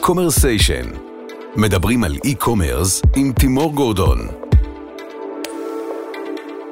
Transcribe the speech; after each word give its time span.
Commersation. 0.00 0.86
מדברים 1.56 2.04
על 2.04 2.16
e-commerce 2.24 3.02
עם 3.16 3.32
תימור 3.32 3.74
גורדון. 3.74 4.28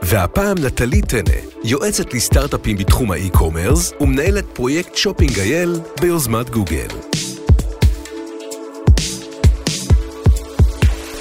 והפעם 0.03 0.59
נטלי 0.59 1.03
טנא, 1.03 1.37
יועצת 1.65 2.15
לסטארט-אפים 2.15 2.77
בתחום 2.77 3.11
ה 3.13 3.20
e-commerce 3.20 3.93
ומנהלת 4.01 4.45
פרויקט 4.53 4.97
Shopping 4.97 5.39
IL 5.39 5.81
ביוזמת 6.01 6.51
גוגל. 6.51 6.89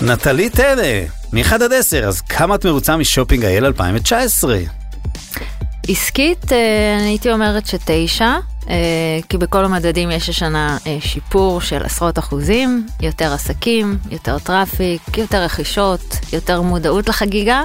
נטלי 0.01 0.49
טנא, 0.49 1.03
מ-1 1.33 1.53
עד 1.53 1.73
10, 1.73 2.07
אז 2.07 2.21
כמה 2.21 2.55
את 2.55 2.65
מרוצה 2.65 2.97
מ 2.97 3.03
Shopping 3.03 3.45
IL 3.45 3.65
2019? 3.65 4.57
עסקית, 5.87 6.51
אה, 6.51 6.97
אני 6.99 7.07
הייתי 7.07 7.31
אומרת 7.31 7.67
שתשע, 7.67 8.37
כי 9.29 9.38
בכל 9.38 9.65
המדדים 9.65 10.11
יש 10.11 10.29
השנה 10.29 10.77
אה, 10.88 10.97
שיפור 10.99 11.62
של 11.62 11.84
עשרות 11.84 12.20
אחוזים, 12.20 12.88
יותר 13.02 13.34
עסקים, 13.34 13.98
יותר 14.12 14.40
traffic, 14.39 15.17
יותר 15.17 15.43
רכישות, 15.43 16.02
יותר 16.34 16.62
מודעות 16.62 17.09
לחגיגה. 17.09 17.63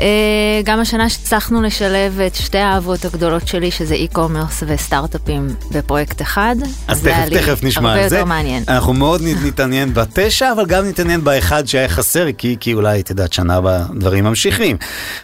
אה, 0.00 0.60
גם 0.64 0.80
השנה 0.80 1.08
שהצלחנו 1.08 1.62
לשלב 1.62 2.20
את 2.20 2.34
שתי 2.34 2.58
האהבות 2.58 3.04
הגדולות 3.04 3.48
שלי, 3.48 3.70
שזה 3.70 3.94
e-commerce 3.94 4.62
וסטארט-אפים 4.66 5.48
בפרויקט 5.70 6.22
אחד. 6.22 6.56
אז 6.88 7.00
זה 7.00 7.12
תכף 7.30 7.38
תכף 7.38 7.64
נשמע 7.64 7.88
הרבה 7.88 8.02
על 8.02 8.08
זה. 8.08 8.16
יותר 8.16 8.28
מעניין. 8.28 8.62
אנחנו 8.68 8.92
מאוד 8.92 9.22
נתעניין 9.44 9.94
בתשע, 9.94 10.52
אבל 10.52 10.66
גם 10.66 10.86
נתעניין 10.86 11.24
באחד 11.24 11.66
שהיה 11.66 11.88
חסר, 11.88 12.26
כי, 12.38 12.56
כי 12.60 12.74
אולי, 12.74 13.00
את 13.00 13.10
יודעת, 13.10 13.32
שנה 13.32 13.56
הבאה 13.56 13.84
דברים 13.94 14.24
ממשיכים. 14.24 14.76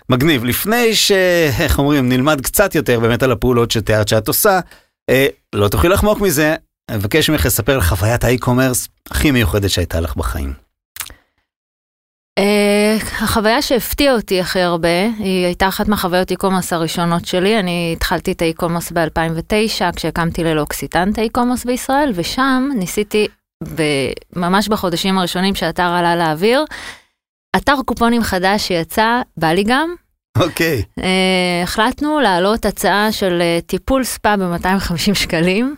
מגניב. 0.08 0.44
לפני 0.44 0.94
ש... 0.94 1.12
איך 1.60 1.78
אומרים, 1.78 2.08
נלמד 2.08 2.40
קצת 2.40 2.74
יותר 2.74 3.00
באמת 3.00 3.22
על 3.22 3.32
הפעולות 3.32 3.70
שתיארת 3.70 4.08
שאת 4.08 4.28
עושה, 4.28 4.60
אה, 5.10 5.26
לא 5.54 5.68
תוכלי 5.68 5.90
לחמוק 5.90 6.20
מזה, 6.20 6.54
אני 6.88 6.96
מבקש 6.96 7.30
ממך 7.30 7.46
לספר 7.46 7.74
על 7.74 7.80
חוויית 7.80 8.24
ה 8.24 8.30
e-commerce 8.30 8.88
הכי 9.10 9.30
מיוחדת 9.30 9.70
שהייתה 9.70 10.00
לך 10.00 10.16
בחיים. 10.16 10.61
החוויה 13.22 13.62
שהפתיעה 13.62 14.14
אותי 14.14 14.40
הכי 14.40 14.60
הרבה, 14.60 15.04
היא 15.18 15.46
הייתה 15.46 15.68
אחת 15.68 15.88
מהחוויות 15.88 16.30
e-commerce 16.30 16.72
הראשונות 16.72 17.26
שלי. 17.26 17.58
אני 17.58 17.92
התחלתי 17.96 18.32
את 18.32 18.42
ה 18.42 18.47
e-commerce 18.47 18.92
ב-2009, 18.92 19.96
כשהקמתי 19.96 20.44
ללוקסיטן 20.44 21.10
את 21.12 21.18
ה 21.18 21.22
e-commerce 21.22 21.64
בישראל, 21.64 22.12
ושם 22.14 22.68
ניסיתי, 22.74 23.28
ממש 24.36 24.68
בחודשים 24.68 25.18
הראשונים 25.18 25.54
שהאתר 25.54 25.82
עלה 25.82 26.16
לאוויר, 26.16 26.64
אתר 27.56 27.74
קופונים 27.86 28.22
חדש 28.22 28.68
שיצא, 28.68 29.22
בא 29.36 29.48
לי 29.48 29.64
גם. 29.64 29.94
אוקיי. 30.38 30.82
אה, 30.98 31.60
החלטנו 31.62 32.20
להעלות 32.20 32.66
הצעה 32.66 33.12
של 33.12 33.38
אה, 33.40 33.58
טיפול 33.66 34.04
ספא 34.04 34.36
ב-250 34.36 35.14
שקלים. 35.14 35.74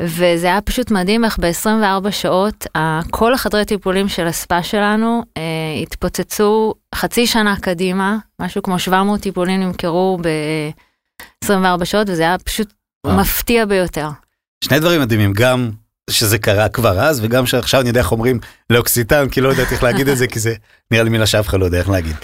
וזה 0.00 0.46
היה 0.46 0.60
פשוט 0.60 0.90
מדהים 0.90 1.24
איך 1.24 1.38
ב-24 1.38 2.10
שעות 2.10 2.66
כל 3.10 3.34
החדרי 3.34 3.64
טיפולים 3.64 4.08
של 4.08 4.26
הספא 4.26 4.62
שלנו 4.62 5.22
אה, 5.36 5.42
התפוצצו 5.82 6.74
חצי 6.94 7.26
שנה 7.26 7.56
קדימה, 7.60 8.16
משהו 8.40 8.62
כמו 8.62 8.78
700 8.78 9.20
טיפולים 9.20 9.60
נמכרו 9.60 10.18
ב-24 10.22 11.84
שעות 11.84 12.08
וזה 12.08 12.22
היה 12.22 12.38
פשוט 12.38 12.72
וואו. 13.06 13.16
מפתיע 13.16 13.64
ביותר. 13.64 14.08
שני 14.64 14.80
דברים 14.80 15.00
מדהימים, 15.00 15.32
גם 15.32 15.70
שזה 16.10 16.38
קרה 16.38 16.68
כבר 16.68 17.00
אז, 17.00 17.20
וגם 17.24 17.46
שעכשיו 17.46 17.80
אני 17.80 17.88
יודע 17.88 18.00
איך 18.00 18.12
אומרים 18.12 18.40
לאוקסיטן, 18.70 19.28
כי 19.28 19.40
לא 19.40 19.48
יודעת 19.48 19.72
איך 19.72 19.82
להגיד 19.82 20.08
את 20.08 20.18
זה, 20.18 20.26
כי 20.26 20.40
זה 20.40 20.54
נראה 20.90 21.02
לי 21.02 21.10
מילה 21.10 21.26
שאף 21.26 21.48
אחד 21.48 21.60
לא 21.60 21.64
יודע 21.64 21.78
איך 21.78 21.88
להגיד. 21.88 22.16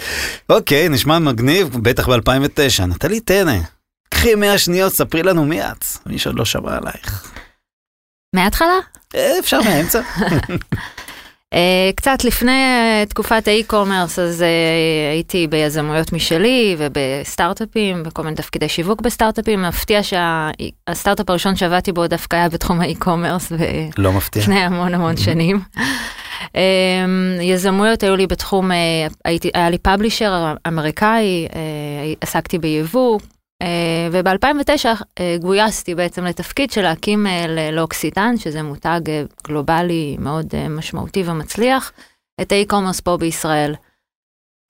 אוקיי, 0.49 0.89
נשמע 0.89 1.19
מגניב, 1.19 1.77
בטח 1.81 2.09
ב-2009. 2.09 2.85
נטלי 2.87 3.19
טנא, 3.19 3.57
קחי 4.09 4.35
100 4.35 4.57
שניות, 4.57 4.93
ספרי 4.93 5.23
לנו 5.23 5.45
מי 5.45 5.61
את, 5.61 5.85
מי 6.05 6.19
שעוד 6.19 6.39
לא 6.39 6.45
שמע 6.45 6.77
עלייך. 6.77 7.31
מההתחלה? 8.35 8.79
אה, 9.15 9.39
אפשר 9.39 9.61
מהאמצע. 9.61 10.01
אה, 11.53 11.89
קצת 11.95 12.23
לפני 12.23 12.51
אה, 12.51 13.03
תקופת 13.09 13.47
האי-קומרס, 13.47 14.19
אז 14.19 14.43
הייתי 15.11 15.47
ביזמויות 15.47 16.13
משלי 16.13 16.75
ובסטארט-אפים, 16.79 18.03
בכל 18.03 18.23
מיני 18.23 18.35
תפקידי 18.35 18.69
שיווק 18.69 19.01
בסטארט-אפים. 19.01 19.61
מפתיע 19.61 19.99
שהסטארט-אפ 20.03 21.29
הראשון 21.29 21.55
שעבדתי 21.55 21.91
בו 21.91 22.07
דווקא 22.07 22.35
היה 22.35 22.49
בתחום 22.49 22.81
האי-קומרס, 22.81 23.51
לא 23.97 24.11
מפתיע. 24.11 24.41
לפני 24.41 24.59
המון 24.59 24.93
המון 24.93 25.17
שנים. 25.17 25.59
אמ, 26.55 26.61
יזמויות 27.41 28.03
היו 28.03 28.15
לי 28.15 28.27
בתחום, 28.27 28.71
הייתי, 29.25 29.49
היה 29.53 29.69
לי 29.69 29.77
פאבלישר 29.77 30.53
אמריקאי, 30.67 31.47
אה, 31.55 31.59
עסקתי 32.21 32.59
ביבוא, 32.59 33.19
וב-2009 34.11 34.87
גויסתי 35.41 35.95
בעצם 35.95 36.25
לתפקיד 36.25 36.71
של 36.71 36.81
להקים 36.81 37.27
אה, 37.27 37.71
לאוקסיטן, 37.71 38.37
שזה 38.37 38.63
מותג 38.63 39.01
אה, 39.07 39.23
גלובלי 39.47 40.17
מאוד 40.19 40.45
אה, 40.53 40.69
משמעותי 40.69 41.23
ומצליח, 41.25 41.91
את 42.41 42.51
האי-קומרס 42.51 42.99
פה 42.99 43.17
בישראל. 43.17 43.75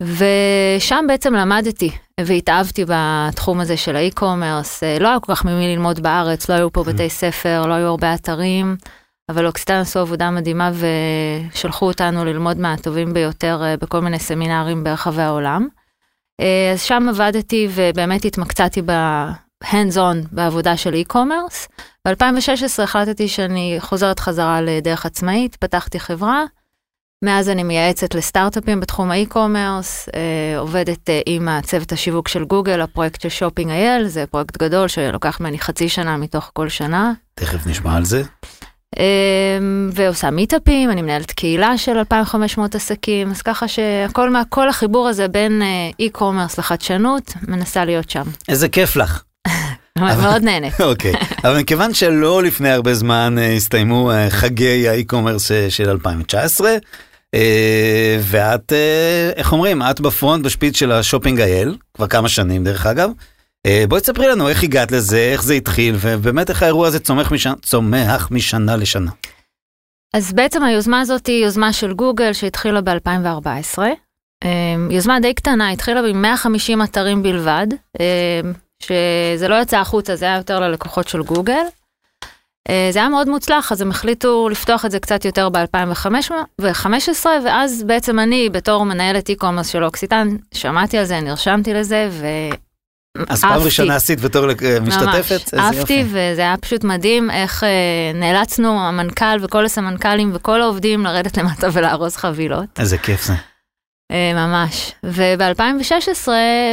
ושם 0.04 1.06
בעצם 1.08 1.34
למדתי 1.34 1.92
והתאהבתי 2.22 2.86
בתחום 2.88 3.60
הזה 3.60 3.78
של 3.78 3.96
האי-קומרס, 3.96 4.84
אה, 4.84 5.00
לא 5.00 5.08
היה 5.08 5.20
כל 5.20 5.36
כך 5.36 5.46
ממי 5.46 5.76
ללמוד 5.76 6.00
בארץ, 6.00 6.50
לא 6.50 6.56
היו 6.56 6.72
פה 6.72 6.84
בתי 6.84 7.10
ספר, 7.10 7.66
לא 7.68 7.74
היו 7.74 7.88
הרבה 7.88 8.14
אתרים. 8.14 8.76
אבל 9.30 9.48
אוקסיטן 9.48 9.74
עשו 9.74 10.00
עבודה 10.00 10.32
מדהימה 10.32 10.72
ושלחו 11.52 11.88
אותנו 11.88 12.26
ללמוד 12.26 12.58
מהטובים 12.58 13.14
ביותר 13.14 13.62
אה, 13.64 13.78
בכל 13.78 14.00
מיני 14.00 14.20
סמינרים 14.20 14.84
ברחבי 14.84 15.22
העולם. 15.22 15.68
אה, 16.42 16.72
אז 16.74 16.82
שם 16.82 17.06
עבדתי 17.10 17.68
ובאמת 17.76 18.26
התמקצעתי 18.26 18.82
ב 18.82 19.01
hands 19.01 19.96
on 19.96 20.28
בעבודה 20.32 20.78
של 20.78 20.94
e-commerce. 20.94 21.68
ב-2016 22.08 22.84
החלטתי 22.84 23.28
שאני 23.28 23.76
חוזרת 23.80 24.20
חזרה 24.20 24.62
לדרך 24.62 25.06
עצמאית, 25.06 25.56
פתחתי 25.56 26.00
חברה. 26.00 26.44
מאז 27.26 27.50
אני 27.50 27.64
מייעצת 27.64 28.16
לסטארט-אפים 28.16 28.80
בתחום 28.80 29.12
ה 29.12 29.20
e-commerce, 29.20 30.10
אה, 30.16 30.60
עובדת 30.60 31.10
אה, 31.10 31.22
עם 31.26 31.48
הצוות 31.48 31.92
השיווק 31.92 32.28
של 32.28 32.46
גוגל, 32.46 32.82
הפרויקט 32.82 33.22
של 33.22 33.30
Shopping 33.30 33.72
IL, 33.72 34.08
זה 34.08 34.26
פרויקט 34.26 34.58
גדול 34.58 34.88
שלוקח 34.88 35.40
ממני 35.40 35.60
חצי 35.60 35.90
שנה 35.90 36.18
מתוך 36.18 36.52
כל 36.54 36.70
שנה. 36.70 37.14
תכף 37.34 37.68
נשמע 37.68 37.96
על 37.96 38.06
זה. 38.06 38.24
אמ, 38.98 39.90
ועושה 39.94 40.30
מיטאפים, 40.30 40.92
אני 40.92 41.02
מנהלת 41.02 41.32
קהילה 41.32 41.78
של 41.78 41.98
2,500 41.98 42.76
עסקים, 42.76 43.32
אז 43.32 43.42
ככה 43.42 43.68
שהכל 43.68 44.30
מה, 44.30 44.42
כל 44.50 44.70
החיבור 44.70 45.08
הזה 45.08 45.28
בין 45.28 45.62
אה, 45.62 45.68
e-commerce 46.00 46.58
לחדשנות, 46.58 47.34
מנסה 47.48 47.86
להיות 47.86 48.10
שם. 48.10 48.24
איזה 48.50 48.70
כיף 48.70 48.96
לך. 48.96 49.24
מאוד 50.00 50.44
נהנית. 50.44 50.82
אוקיי, 50.92 51.14
אבל 51.44 51.60
מכיוון 51.60 51.94
שלא 51.94 52.44
לפני 52.44 52.70
הרבה 52.70 52.94
זמן 52.94 53.36
אה, 53.38 53.54
הסתיימו 53.54 54.12
אה, 54.12 54.30
חגי 54.30 54.90
ה 54.90 54.95
e-commerce 54.95 55.52
של 55.70 55.90
2019, 55.90 56.72
אה, 57.34 58.18
ואת, 58.22 58.74
איך 59.36 59.54
אומרים, 59.54 59.82
את 59.82 60.00
ב 60.00 60.08
front 60.08 60.46
בשפיץ 60.46 60.78
של 60.78 60.92
ה 60.92 60.97
Shopping 60.97 61.42
IL, 61.42 61.78
כבר 61.94 62.08
כמה 62.08 62.30
שנים 62.30 62.64
דרך 62.64 62.86
אגב. 62.86 63.10
אה, 63.66 63.84
בואי 63.90 64.02
תספרי 64.02 64.28
לנו 64.28 64.50
איך 64.50 64.64
הגעת 64.64 64.92
לזה, 64.92 65.30
איך 65.32 65.44
זה 65.44 65.54
התחיל, 65.54 65.96
ובאמת 66.00 66.50
איך 66.50 66.64
האירוע 66.64 66.88
הזה 66.88 67.00
צומח 67.00 67.32
משנה, 67.32 67.54
צומח 67.62 68.28
משנה 68.32 68.76
לשנה. 68.76 69.12
אז 70.16 70.34
בעצם 70.34 70.64
היוזמה 70.64 71.00
הזאת 71.02 71.28
היא 71.28 71.46
יוזמה 71.46 71.74
של 71.74 71.94
גוגל 71.94 72.34
שהתחילה 72.34 72.82
ב-2014. 72.82 73.80
אמ, 74.44 74.92
יוזמה 74.92 75.20
די 75.20 75.34
קטנה, 75.34 75.70
התחילה 75.70 76.08
עם 76.08 76.22
150 76.22 76.84
אתרים 76.84 77.24
בלבד, 77.24 77.68
אמ, 78.00 78.54
שזה 78.80 79.48
לא 79.48 79.56
יצא 79.62 79.80
החוצה, 79.80 80.16
זה 80.16 80.26
היה 80.26 80.38
יותר 80.38 80.60
ללקוחות 80.60 81.08
של 81.08 81.22
גוגל. 81.22 81.64
אה, 82.70 82.90
זה 82.92 83.00
היה 83.00 83.10
מאוד 83.10 83.30
מוצלח, 83.30 83.72
אז 83.72 83.82
הם 83.82 83.90
החליטו 83.90 84.50
לפתוח 84.50 84.86
את 84.86 84.92
זה 84.92 85.00
קצת 85.00 85.26
יותר 85.26 85.50
ב-2015, 85.50 87.26
ואז 87.46 87.84
בעצם 87.84 88.20
אני, 88.20 88.50
בתור 88.50 88.86
מנהלת 88.86 89.30
e-commerce 89.30 89.68
של 89.68 89.84
אוקסיטן, 89.84 90.28
שמעתי 90.54 90.98
על 90.98 91.06
זה, 91.06 91.22
נרשמתי 91.22 91.74
לזה. 91.74 92.10
אז 93.30 93.42
פעם. 93.42 93.62
ראשונה 93.62 93.96
עשית 93.96 94.22
בתור 94.22 94.46
לק- 94.48 94.64
משתתפת? 94.82 95.54
ממש, 95.54 95.64
אהבתי 95.64 96.04
וזה 96.08 96.42
היה 96.42 96.56
פשוט 96.58 96.84
מדהים 96.84 97.32
איך 97.32 97.64
אה, 97.64 97.70
נאלצנו 98.14 98.80
המנכ"ל 98.88 99.38
וכל 99.42 99.66
הסמנכ"לים 99.66 100.32
וכל 100.34 100.62
העובדים 100.62 101.04
לרדת 101.04 101.38
למטה 101.38 101.68
ולארוז 101.74 102.16
חבילות. 102.16 102.80
איזה 102.80 102.98
כיף 102.98 103.24
זה. 103.26 103.34
אה, 104.12 104.32
ממש. 104.34 104.92
וב-2016 105.04 106.28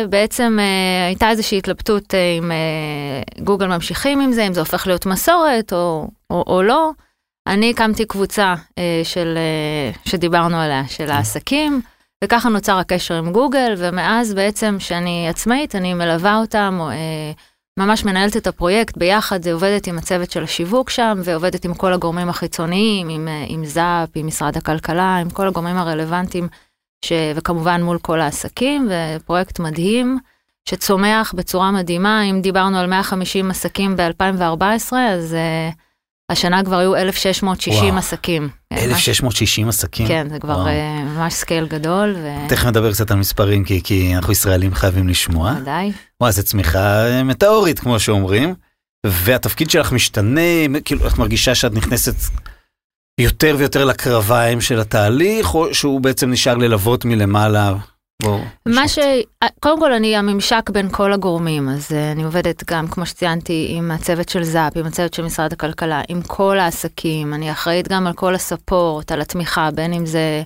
בעצם 0.09 0.59
אה, 0.61 1.07
הייתה 1.07 1.31
איזושהי 1.31 1.59
התלבטות 1.59 2.15
אה, 2.15 2.37
אם 2.39 2.53
אה, 2.53 2.57
גוגל 3.45 3.67
ממשיכים 3.67 4.21
עם 4.21 4.33
זה, 4.33 4.47
אם 4.47 4.55
זה 4.55 4.61
הופך 4.61 4.87
להיות 4.87 5.07
מסורת 5.07 5.73
או, 5.73 6.09
או, 6.31 6.45
או 6.47 6.63
לא. 6.63 6.91
אני 7.47 7.71
הקמתי 7.71 8.05
קבוצה 8.05 8.55
אה, 8.79 9.01
של, 9.05 9.35
אה, 9.37 10.11
שדיברנו 10.11 10.57
עליה, 10.61 10.83
של 10.89 11.11
העסקים, 11.11 11.83
וככה 12.25 12.49
נוצר 12.49 12.79
הקשר 12.79 13.15
עם 13.15 13.33
גוגל, 13.33 13.75
ומאז 13.79 14.35
בעצם 14.35 14.77
שאני 14.79 15.29
עצמאית, 15.29 15.75
אני 15.75 15.95
מלווה 15.95 16.37
אותם, 16.37 16.77
או, 16.81 16.91
אה, 16.91 17.33
ממש 17.79 18.05
מנהלת 18.05 18.37
את 18.37 18.47
הפרויקט 18.47 18.97
ביחד, 18.97 19.49
עובדת 19.49 19.87
עם 19.87 19.99
הצוות 19.99 20.31
של 20.31 20.43
השיווק 20.43 20.91
שם, 20.91 21.21
ועובדת 21.25 21.65
עם 21.65 21.75
כל 21.75 21.93
הגורמים 21.93 22.29
החיצוניים, 22.29 23.09
עם, 23.09 23.29
אה, 23.29 23.45
עם 23.49 23.65
זאפ, 23.65 24.09
עם 24.15 24.27
משרד 24.27 24.57
הכלכלה, 24.57 25.17
עם 25.17 25.31
כל 25.31 25.49
הגורמים 25.49 25.77
הרלוונטיים, 25.77 26.49
ש... 27.05 27.13
וכמובן 27.35 27.83
מול 27.83 27.99
כל 27.99 28.21
העסקים, 28.21 28.89
ופרויקט 28.91 29.59
מדהים. 29.59 30.19
שצומח 30.69 31.35
בצורה 31.37 31.71
מדהימה, 31.71 32.23
אם 32.23 32.41
דיברנו 32.43 32.79
על 32.79 32.87
150 32.87 33.51
עסקים 33.51 33.97
ב-2014, 33.97 34.97
אז 34.97 35.37
uh, 35.37 35.75
השנה 36.33 36.65
כבר 36.65 36.77
היו 36.79 36.97
1,660 36.97 37.85
וואו. 37.85 37.99
עסקים. 37.99 38.43
ממש- 38.73 38.83
1660 38.83 39.69
עסקים. 39.69 40.09
כן, 40.09 40.27
זה 40.31 40.39
כבר 40.39 40.53
וואו. 40.53 40.67
אה, 40.67 41.03
ממש 41.05 41.35
scale 41.35 41.67
גדול, 41.67 42.15
ו- 42.19 42.49
תכף 42.49 42.67
נדבר 42.67 42.93
קצת 42.93 43.11
על 43.11 43.17
מספרים, 43.17 43.65
כי, 43.65 43.81
כי 43.85 44.17
אנחנו 44.17 44.33
ישראלים 44.33 44.75
חייבים 44.75 45.09
לשמוע. 45.09 45.55
ודאי. 45.63 45.93
וואי, 46.21 46.33
זו 46.33 46.43
צמיחה 46.43 47.07
אה, 47.09 47.23
מטאורית, 47.25 47.79
כמו 47.79 48.01
שאומרים. 48.01 48.55
והתפקיד 49.07 49.71
שלך 49.71 49.93
משתנה, 49.93 50.41
כאילו, 50.85 51.07
את 51.07 51.19
מרגישה 51.19 51.55
שאת 51.55 51.73
נכנסת 51.75 52.15
יותר 53.21 53.57
ויותר 53.59 53.85
לקרביים 53.85 54.61
של 54.61 54.81
התהליך, 54.81 55.55
או 55.55 55.75
שהוא 55.75 56.01
בעצם 56.01 56.31
נשאר 56.31 56.55
ללוות 56.55 57.05
מלמעלה? 57.05 57.75
בואו. 58.23 58.41
מה 58.67 58.89
ש... 58.89 58.99
קודם 59.61 59.81
כל, 59.81 59.93
אני 59.93 60.17
הממשק 60.17 60.71
בין 60.71 60.89
כל 60.89 61.13
הגורמים, 61.13 61.69
אז 61.69 61.91
אה, 61.91 61.95
אני 62.13 62.25
עובדת 62.25 62.71
גם, 62.71 62.89
כמו 62.89 63.07
שציינתי, 63.07 63.67
עם 63.77 63.91
הצוות 63.91 64.29
של 64.29 64.43
זאפ, 64.45 64.77
עם 64.77 64.87
הצוות 64.87 65.15
של 65.15 65.25
משרד 65.25 65.53
הכלכלה, 65.53 66.03
עם 66.09 66.23
כל 66.23 66.59
העסקים, 66.59 67.35
אני 67.35 67.53
אחראית 67.53 67.89
גם 67.89 68.07
על 68.07 68.13
כל 68.13 68.35
ה 68.35 68.43
support, 68.43 69.13
על 69.13 69.21
התמיכה, 69.21 69.71
בין 69.75 69.93
אם 69.93 70.07
זה 70.07 70.43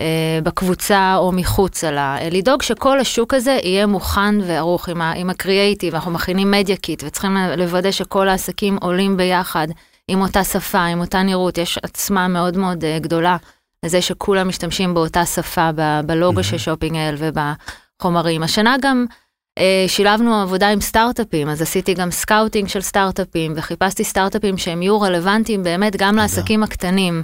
אה, 0.00 0.04
בקבוצה 0.42 1.14
או 1.16 1.32
מחוצה 1.32 1.90
לה, 1.90 2.16
אה, 2.20 2.28
לדאוג 2.30 2.62
שכל 2.62 3.00
השוק 3.00 3.34
הזה 3.34 3.58
יהיה 3.62 3.86
מוכן 3.86 4.34
וערוך 4.46 4.88
עם, 4.88 5.00
ה- 5.00 5.12
עם 5.12 5.30
הקריאייטיב, 5.30 5.94
אנחנו 5.94 6.10
מכינים 6.10 6.50
media 6.50 6.76
kit, 6.76 7.02
וצריכים 7.06 7.36
לוודא 7.56 7.90
שכל 7.90 8.28
העסקים 8.28 8.76
עולים 8.80 9.16
ביחד, 9.16 9.68
עם 10.08 10.20
אותה 10.20 10.44
שפה, 10.44 10.84
עם 10.84 11.00
אותה 11.00 11.22
נראות, 11.22 11.58
יש 11.58 11.78
עוצמה 11.78 12.28
מאוד 12.28 12.56
מאוד 12.56 12.84
גדולה. 13.00 13.36
לזה 13.84 14.02
שכולם 14.02 14.48
משתמשים 14.48 14.94
באותה 14.94 15.26
שפה 15.26 15.70
ב- 15.74 16.00
בלוגו 16.06 16.44
של 16.44 16.58
Shopping 16.58 16.96
IL 16.96 17.14
ובחומרים. 17.18 18.42
השנה 18.42 18.76
גם 18.82 19.06
אה, 19.58 19.84
שילבנו 19.88 20.40
עבודה 20.40 20.68
עם 20.68 20.80
סטארט-אפים, 20.80 21.48
אז 21.48 21.62
עשיתי 21.62 21.94
גם 21.94 22.10
scouting 22.10 22.68
של 22.68 22.80
סטארט-אפים 22.80 23.52
וחיפשתי 23.56 24.04
סטארט-אפים 24.04 24.58
שהם 24.58 24.82
יהיו 24.82 25.00
רלוונטיים 25.00 25.62
באמת 25.62 25.96
גם 25.96 26.16
לעסקים 26.16 26.62
הקטנים. 26.62 27.22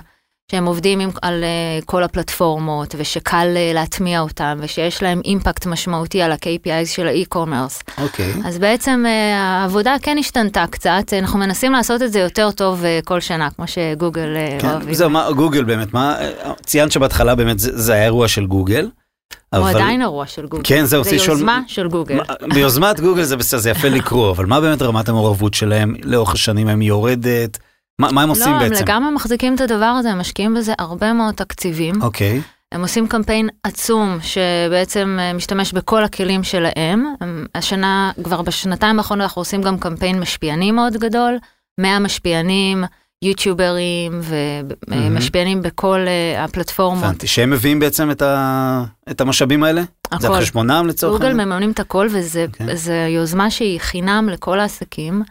שהם 0.50 0.66
עובדים 0.66 1.00
עם, 1.00 1.10
על 1.22 1.44
uh, 1.44 1.84
כל 1.84 2.02
הפלטפורמות 2.02 2.94
ושקל 2.98 3.46
uh, 3.54 3.74
להטמיע 3.74 4.20
אותם 4.20 4.58
ושיש 4.60 5.02
להם 5.02 5.20
אימפקט 5.24 5.66
משמעותי 5.66 6.22
על 6.22 6.32
ה-KPIs 6.32 6.86
של 6.86 7.06
האי-קומרס. 7.06 7.82
אוקיי. 8.02 8.32
אז 8.44 8.58
בעצם 8.58 9.04
uh, 9.06 9.08
העבודה 9.36 9.94
כן 10.02 10.16
השתנתה 10.20 10.64
קצת, 10.70 11.12
אנחנו 11.18 11.38
מנסים 11.38 11.72
לעשות 11.72 12.02
את 12.02 12.12
זה 12.12 12.20
יותר 12.20 12.50
טוב 12.50 12.82
uh, 12.82 13.04
כל 13.04 13.20
שנה, 13.20 13.48
כמו 13.50 13.64
שגוגל 13.66 14.36
uh, 14.36 14.60
כן, 14.62 14.68
אוהבים. 14.70 14.94
זהו, 14.94 15.10
מה, 15.10 15.28
גוגל 15.36 15.64
באמת, 15.64 15.94
מה, 15.94 16.16
ציינת 16.66 16.92
שבהתחלה 16.92 17.34
באמת 17.34 17.58
זה, 17.58 17.70
זה 17.82 17.92
היה 17.92 18.04
אירוע 18.04 18.28
של 18.28 18.46
גוגל. 18.46 18.88
הוא 19.54 19.60
אבל- 19.62 19.68
עדיין 19.70 20.00
אירוע 20.02 20.26
של 20.26 20.46
גוגל. 20.46 20.62
כן, 20.66 20.84
זהו, 20.84 21.04
זה 21.04 21.14
לשאול- 21.14 21.36
יוזמה 21.36 21.60
של 21.66 21.88
גוגל. 21.88 22.18
ביוזמת 22.54 23.00
גוגל 23.00 23.22
זה 23.22 23.36
בסדר, 23.36 23.60
זה 23.60 23.70
יפה 23.70 23.88
לקרוא, 23.88 24.30
אבל 24.30 24.46
מה 24.46 24.60
באמת 24.60 24.82
רמת 24.82 25.08
המעורבות 25.08 25.54
שלהם 25.54 25.94
לאורך 26.02 26.32
השנים, 26.32 26.68
הם 26.68 26.82
יורדת? 26.82 27.58
מה, 27.98 28.12
מה 28.12 28.22
הם 28.22 28.28
עושים 28.28 28.52
לא, 28.52 28.60
הם 28.60 28.68
בעצם? 28.70 28.84
לגמרי 28.84 29.10
מחזיקים 29.12 29.54
את 29.54 29.60
הדבר 29.60 29.84
הזה, 29.84 30.10
הם 30.10 30.18
משקיעים 30.18 30.54
בזה 30.54 30.72
הרבה 30.78 31.12
מאוד 31.12 31.34
תקציבים. 31.34 32.02
אוקיי, 32.02 32.40
הם 32.72 32.82
עושים 32.82 33.08
קמפיין 33.08 33.48
עצום 33.62 34.18
שבעצם 34.22 35.16
אה, 35.20 35.32
משתמש 35.32 35.72
בכל 35.72 36.04
הכלים 36.04 36.42
שלהם. 36.42 37.04
הם- 37.20 37.46
השנה, 37.54 38.10
כבר 38.24 38.42
בשנתיים 38.42 38.98
האחרונות 38.98 39.22
אנחנו 39.24 39.40
עושים 39.40 39.62
גם 39.62 39.78
קמפיין 39.78 40.20
משפיענים 40.20 40.74
מאוד 40.76 40.96
גדול, 40.96 41.38
100 41.80 41.98
משפיענים, 41.98 42.84
יוטיוברים. 43.22 44.20
ומשפיענים 44.88 45.62
בכל 45.62 46.00
אה, 46.06 46.44
הפלטפורמות. 46.44 47.04
הבנתי. 47.04 47.26
שהם 47.26 47.50
מביאים 47.50 47.78
בעצם 47.78 48.10
את, 48.10 48.22
ה... 48.22 48.84
את 49.10 49.20
המשאבים 49.20 49.62
האלה? 49.62 49.80
זה 49.82 49.88
על 50.10 50.32
הכל. 50.34 50.40
חשבונם 50.40 50.86
לצורך 50.86 51.12
גוגל 51.12 51.26
העניין? 51.26 51.48
מממנים 51.48 51.70
את 51.70 51.80
הכל 51.80 52.08
וזה 52.12 52.46
אוקיי. 52.48 52.76
זו 52.76 52.92
יוזמה 52.92 53.50
שהיא 53.50 53.80
חינם 53.80 54.28
לכל 54.28 54.60
העסקים. 54.60 55.22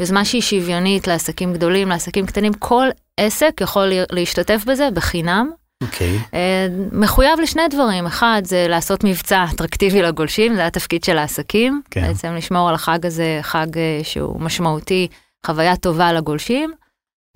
יוזמה 0.00 0.24
שהיא 0.24 0.42
שוויונית 0.42 1.06
לעסקים 1.06 1.52
גדולים, 1.52 1.88
לעסקים 1.88 2.26
קטנים, 2.26 2.52
כל 2.54 2.88
עסק 3.20 3.52
יכול 3.60 3.92
להשתתף 4.10 4.64
בזה 4.66 4.88
בחינם. 4.94 5.50
אוקיי, 5.82 6.18
אה, 6.34 6.66
מחויב 6.92 7.40
לשני 7.40 7.62
דברים, 7.70 8.06
אחד 8.06 8.42
זה 8.44 8.66
לעשות 8.68 9.04
מבצע 9.04 9.44
אטרקטיבי 9.54 10.02
לגולשים, 10.02 10.54
זה 10.54 10.66
התפקיד 10.66 11.04
של 11.04 11.18
העסקים, 11.18 11.82
כן. 11.90 12.02
בעצם 12.06 12.34
לשמור 12.34 12.68
על 12.68 12.74
החג 12.74 13.06
הזה, 13.06 13.38
חג 13.42 13.78
אה, 13.78 14.00
שהוא 14.02 14.40
משמעותי, 14.40 15.08
חוויה 15.46 15.76
טובה 15.76 16.12
לגולשים, 16.12 16.72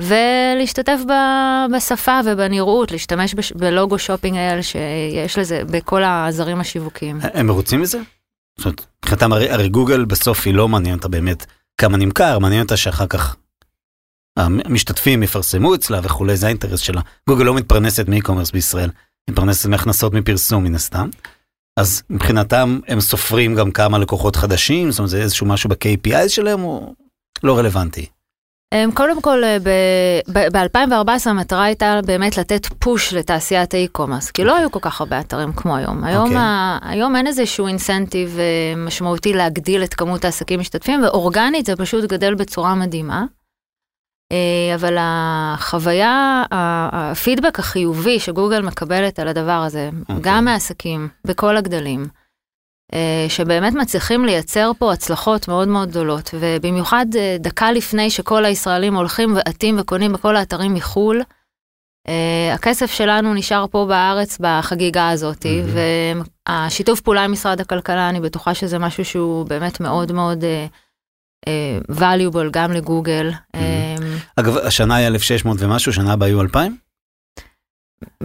ולהשתתף 0.03 0.99
ב- 1.09 1.77
בשפה 1.77 2.21
ובנראות, 2.25 2.93
להשתמש 2.93 3.35
בש- 3.35 3.53
בלוגו 3.53 3.99
שופינג 3.99 4.37
אל 4.37 4.63
שיש 4.63 5.39
לזה 5.39 5.63
בכל 5.71 6.03
העזרים 6.03 6.61
השיווקיים. 6.61 7.19
הם 7.23 7.47
מרוצים 7.47 7.81
מזה? 7.81 7.99
זאת 8.59 8.65
אומרת, 8.67 8.87
מבחינתם 9.05 9.33
הרי, 9.33 9.69
גוגל 9.69 10.05
בסוף 10.05 10.47
היא 10.47 10.55
לא 10.55 10.69
מעניין 10.69 10.97
אותה 10.97 11.09
באמת 11.09 11.47
כמה 11.79 11.97
נמכר, 11.97 12.39
מעניין 12.39 12.63
אותה 12.63 12.77
שאחר 12.77 13.07
כך 13.07 13.37
המשתתפים 14.39 15.23
יפרסמו 15.23 15.75
אצלה 15.75 16.01
וכולי, 16.03 16.37
זה 16.37 16.47
האינטרס 16.47 16.81
שלה. 16.81 17.01
גוגל 17.29 17.45
לא 17.45 17.55
מתפרנסת 17.55 18.09
מ 18.09 18.13
e-commerce 18.13 18.51
בישראל, 18.51 18.91
היא 19.27 19.33
מתפרנסת 19.33 19.67
מהכנסות 19.67 20.13
מפרסום 20.13 20.65
מן 20.65 20.75
הסתם. 20.75 21.09
אז 21.77 22.03
מבחינתם 22.11 22.81
הם 22.89 23.01
סופרים 23.01 23.55
גם 23.55 23.71
כמה 23.71 23.99
לקוחות 23.99 24.37
חדשים, 24.37 24.91
זאת 24.91 24.99
אומרת 24.99 25.11
זה 25.11 25.23
איזשהו 25.23 25.47
משהו 25.47 25.71
ב 25.71 25.85
KPI 25.85 26.29
שלהם 26.29 26.61
הוא 26.61 26.95
לא 27.43 27.59
רלוונטי. 27.59 28.07
אמ, 28.75 28.91
קודם 28.95 29.23
כל, 29.23 29.43
ב-2014 30.33 31.11
המטרה 31.31 31.65
הייתה 31.65 32.01
באמת 32.07 32.39
לתת 32.39 32.67
push 32.79 33.13
לתעשיית 33.15 33.75
ה 33.75 33.80
e-commerce, 33.80 34.31
כי 34.31 34.45
לא 34.45 34.57
היו 34.57 34.71
כל 34.71 34.79
כך 34.83 35.01
הרבה 35.01 35.21
אתרים 35.21 35.53
כמו 35.53 35.77
היום. 35.77 36.05
היום, 36.05 36.23
אוקיי. 36.25 36.37
ה- 36.39 36.79
היום 36.83 37.17
אין 37.17 37.27
איזשהו 37.27 37.67
incentive 37.67 38.39
אה, 38.39 38.45
משמעותי 38.77 39.33
להגדיל 39.33 39.85
את 39.85 39.95
כמות 39.95 40.25
העסקים 40.25 40.59
המשתתפים, 40.59 41.03
ואורגנית 41.05 41.67
זה 41.67 41.77
פשוט 41.77 42.05
גדל 42.05 42.35
בצורה 42.35 42.75
מדהימה. 42.75 43.25
אה, 44.33 44.75
אבל 44.75 44.97
החוויה, 45.01 46.43
הפידבק 46.51 47.59
החיובי 47.59 48.21
שגוגל 48.21 48.63
מקבלת 48.63 49.19
על 49.19 49.29
הדבר 49.29 49.53
הזה, 49.67 49.91
אוקיי. 50.01 50.17
גם 50.21 50.45
מהעסקים, 50.45 51.09
בכל 51.27 51.57
הגדלים, 51.57 52.01
אה, 52.03 52.09
שבאמת 53.29 53.75
מצליחים 53.75 54.25
לייצר 54.25 54.71
פה 54.79 54.93
הצלחות 54.93 55.49
מאוד 55.49 55.69
מאוד 55.69 55.89
גדולות, 55.89 56.31
ובמיוחד 56.35 57.07
אה, 57.17 57.37
דקה 57.41 57.73
לפני 57.73 58.11
שכל 58.11 58.45
הישראלים 58.45 58.95
הולכים 58.95 59.37
ועטים 59.37 59.77
וקונים 59.79 60.13
בכל 60.13 60.37
האתרים 60.37 60.75
מחו"ל, 60.75 61.23
אה, 62.09 62.55
הכסף 62.55 62.91
שלנו 62.93 63.35
נשאר 63.35 63.67
פה 63.71 63.87
בארץ 63.89 64.39
בחגיגה 64.41 65.09
הזאת, 65.09 65.47
מהמם. 65.47 66.23
והשיתוף 66.49 67.01
פעולה 67.01 67.25
עם 67.25 67.33
משרד 67.33 67.61
הכלכלה, 67.61 68.09
אני 68.09 68.21
בטוחה 68.21 68.55
שזה 68.55 68.79
משהו 68.79 69.05
שהוא 69.05 69.47
באמת 69.47 69.81
מאוד 69.81 70.13
מאוד 70.13 70.45
אה, 70.45 70.67
אה, 71.49 71.79
valuable 71.97 72.51
גם 72.51 72.73
לגוגל. 72.73 73.31
אה, 73.55 73.95
אגב, 74.37 74.57
השנה 74.57 74.97
היה 74.97 75.09
1,600 75.09 75.57
ומשהו, 75.61 75.93
שנה 75.93 76.13
הבאה 76.13 76.29
היו 76.29 76.41
2,000? 76.41 76.88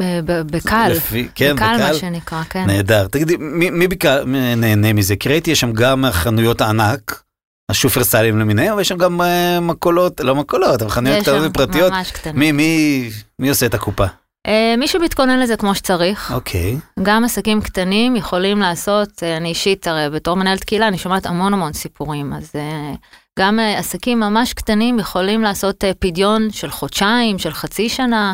אה, 0.01 0.19
בקל, 0.25 0.87
לפי- 0.95 1.27
כן, 1.35 1.55
בקל 1.55 1.65
מה 1.65 1.87
בקל. 1.87 1.93
שנקרא, 1.93 2.43
כן. 2.49 2.65
נהדר. 2.67 3.07
תגידי, 3.07 3.37
מי, 3.39 3.69
מי 3.69 3.87
בעיקר 3.87 4.23
נהנה 4.57 4.93
מזה? 4.93 5.15
כי 5.15 5.29
ראיתי, 5.29 5.51
יש 5.51 5.59
שם 5.59 5.71
גם 5.73 6.05
חנויות 6.11 6.61
הענק, 6.61 7.23
השופרסלים 7.71 8.39
למיניהם, 8.39 8.77
ויש 8.77 8.87
שם 8.87 8.97
גם 8.97 9.21
אה, 9.21 9.59
מכולות, 9.59 10.19
לא 10.21 10.35
מכולות, 10.35 10.81
אבל 10.81 10.91
חנויות 10.91 11.21
קטנות 11.21 11.41
ופרטיות. 11.49 11.91
ממש 11.93 12.11
קטנות. 12.11 12.35
מי, 12.35 12.51
מי, 12.51 13.09
מי 13.39 13.49
עושה 13.49 13.65
את 13.65 13.73
הקופה? 13.73 14.05
אה, 14.47 14.75
מי 14.77 14.87
שמתכונן 14.87 15.39
לזה 15.39 15.57
כמו 15.57 15.75
שצריך, 15.75 16.31
אוקיי, 16.35 16.77
גם 17.03 17.23
עסקים 17.23 17.61
קטנים 17.61 18.15
יכולים 18.15 18.59
לעשות, 18.59 19.09
אה, 19.23 19.37
אני 19.37 19.49
אישית, 19.49 19.87
הרי 19.87 20.09
בתור 20.09 20.35
מנהלת 20.35 20.63
קהילה, 20.63 20.87
אני 20.87 20.97
שומעת 20.97 21.25
המון 21.25 21.53
המון 21.53 21.73
סיפורים, 21.73 22.33
אז 22.33 22.51
אה, 22.55 22.93
גם 23.39 23.59
עסקים 23.77 24.19
ממש 24.19 24.53
קטנים 24.53 24.99
יכולים 24.99 25.41
לעשות 25.41 25.83
פדיון 25.99 26.47
של 26.51 26.69
חודשיים, 26.71 27.39
של 27.39 27.51
חצי 27.53 27.89
שנה, 27.89 28.33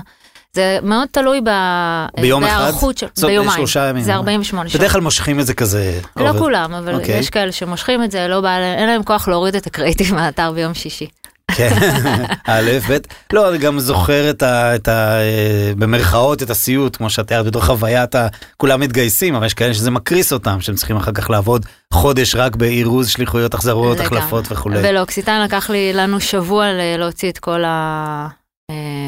זה 0.53 0.79
מאוד 0.83 1.07
תלוי 1.11 1.41
ב... 1.41 1.49
ביום 2.21 2.43
אחד? 2.43 2.57
בהיערכות 2.57 2.97
של... 2.97 3.07
ביומיים. 3.21 3.51
שלושה 3.57 3.89
ימים. 3.89 4.03
זה 4.03 4.13
48 4.13 4.69
שעות. 4.69 4.81
בדרך 4.81 4.91
כלל 4.91 5.01
מושכים 5.01 5.39
את 5.39 5.45
זה 5.45 5.53
כזה. 5.53 5.99
לא 6.17 6.29
עובד. 6.29 6.39
כולם, 6.39 6.73
אבל 6.73 6.95
אוקיי. 6.95 7.17
יש 7.17 7.29
כאלה 7.29 7.51
שמושכים 7.51 8.03
את 8.03 8.11
זה, 8.11 8.27
לא 8.27 8.41
בא, 8.41 8.57
אין 8.57 8.89
להם 8.89 9.03
כוח 9.03 9.27
להוריד 9.27 9.55
את 9.55 9.67
הקרייטיב 9.67 10.15
מהאתר 10.15 10.51
ביום 10.51 10.73
שישי. 10.73 11.07
כן, 11.55 11.69
א', 12.47 12.71
ב', 12.89 12.97
לא, 13.33 13.49
אני 13.49 13.57
גם 13.57 13.79
זוכר 13.79 14.29
את 14.29 14.43
ה... 14.43 14.75
את 14.75 14.87
ה 14.87 15.19
אה, 15.19 15.71
במרכאות, 15.77 16.43
את 16.43 16.49
הסיוט, 16.49 16.95
כמו 16.95 17.09
שאת 17.09 17.27
תיארת, 17.27 17.45
בתור 17.45 17.65
חוויית 17.65 18.15
ה... 18.15 18.27
כולם 18.57 18.79
מתגייסים, 18.79 19.35
אבל 19.35 19.45
יש 19.45 19.53
כאלה 19.53 19.73
שזה 19.73 19.91
מקריס 19.91 20.33
אותם, 20.33 20.61
שהם 20.61 20.75
צריכים 20.75 20.97
אחר 20.97 21.11
כך 21.11 21.29
לעבוד 21.29 21.65
חודש 21.93 22.35
רק 22.35 22.55
באירוז 22.55 23.09
שליחויות, 23.09 23.53
החזרות, 23.53 23.97
לגמרי. 23.99 24.17
החלפות 24.17 24.45
וכולי. 24.51 24.79
ולאוקסיטן 24.83 25.41
לקח 25.41 25.69
לי, 25.69 25.93
לנו 25.93 26.19
שבוע 26.19 26.65
להוציא 26.97 27.29
את 27.29 27.37
כל 27.37 27.63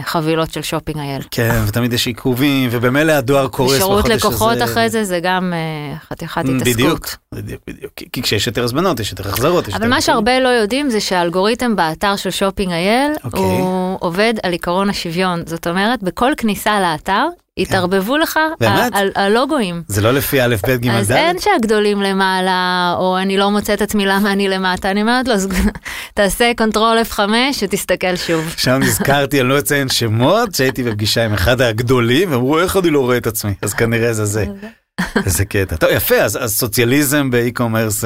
החבילות 0.02 0.54
של 0.54 0.62
שופינג 0.62 0.98
אייל. 1.00 1.22
כן, 1.32 1.62
ותמיד 1.68 1.94
יש 1.94 2.08
עיכובים, 2.08 2.70
ובמילא 2.72 3.12
הדואר 3.12 3.48
קורס 3.48 3.78
שירות 3.78 4.00
בחודש 4.00 4.26
לקוחות 4.26 4.52
הזה. 4.56 4.64
אחרי 4.64 4.90
זה, 4.90 5.04
זה 5.04 5.20
גם 5.24 5.54
אה, 5.54 5.98
חתיכת 6.10 6.42
התעסקות. 6.46 6.68
בדיוק, 6.74 7.08
בדיוק, 7.36 7.62
בדיוק. 7.68 7.92
כי- 8.12 8.22
כשיש 8.22 8.48
יותר 8.48 8.64
הזמנות, 8.64 9.00
יש 9.00 9.12
יותר 9.12 9.30
החזרות. 9.30 9.70
אבל 9.70 9.88
מה. 9.88 10.02
שהרבה 10.02 10.40
לא 10.40 10.48
יודעים 10.50 10.90
זה 10.90 11.00
שהאלגוריתם 11.00 11.76
באתר 11.76 12.16
של 12.16 12.30
Shopping 12.30 12.72
IL, 12.72 13.12
אוקיי. 13.24 13.40
הוא 13.42 13.98
עובד 14.00 14.34
על 14.44 14.52
עיקרון 14.52 14.90
השוויון. 14.90 15.44
זאת 15.46 15.68
אומרת, 15.68 16.04
בכל 16.04 16.32
כניסה 16.38 16.80
לאתר 16.82 17.26
יתערבבו 17.58 18.18
לך 18.18 18.40
באמת? 18.60 18.94
ה- 18.94 18.98
ה- 18.98 19.26
הלוגוים. 19.26 19.84
זה 19.88 20.02
לא 20.02 20.14
לפי 20.14 20.42
א', 20.42 20.56
ב', 20.68 20.72
ג', 20.72 20.88
ד'? 20.88 20.90
אז 20.90 21.12
אין 21.12 21.40
שהגדולים 21.40 22.02
למעלה, 22.02 22.94
או 23.00 23.18
אני 23.18 23.38
לא 23.38 23.52
מוצאת 23.52 23.82
עצמי 23.82 24.06
למה 24.06 24.32
אני 24.32 24.48
למטה, 24.50 24.92
אני 24.92 25.02
אומרת 25.02 25.28
לו, 25.28 25.34
אז 25.34 25.48
תעשה 26.16 26.52
control 26.58 26.98
F5 27.12 27.20
ותסתכל 27.64 28.16
שוב. 28.16 28.48
עכשיו 28.54 28.78
נזכרתי, 28.78 29.42
אני 29.42 29.50
לא 29.50 29.60
אציין 29.60 29.90
שמות, 29.90 30.56
שהייתי 30.56 30.84
בפגישה 30.84 31.26
עם 31.26 31.34
אחד 31.34 31.62
הגדולים, 31.62 32.32
ואמרו, 32.32 32.60
איך 32.60 32.78
אני 32.78 32.90
לא 32.90 33.00
רואה 33.00 33.18
את 33.18 33.28
עצמי? 33.28 33.54
אז 33.62 33.74
כנראה 33.74 34.14
זה 34.14 34.26
זה. 34.26 34.46
איזה 35.26 35.46
קטע. 35.46 35.76
טוב, 35.76 35.90
יפה, 35.94 36.16
אז, 36.16 36.40
סוציאליזם 36.46 37.32
ב 37.32 37.38
e-commerce 37.38 38.04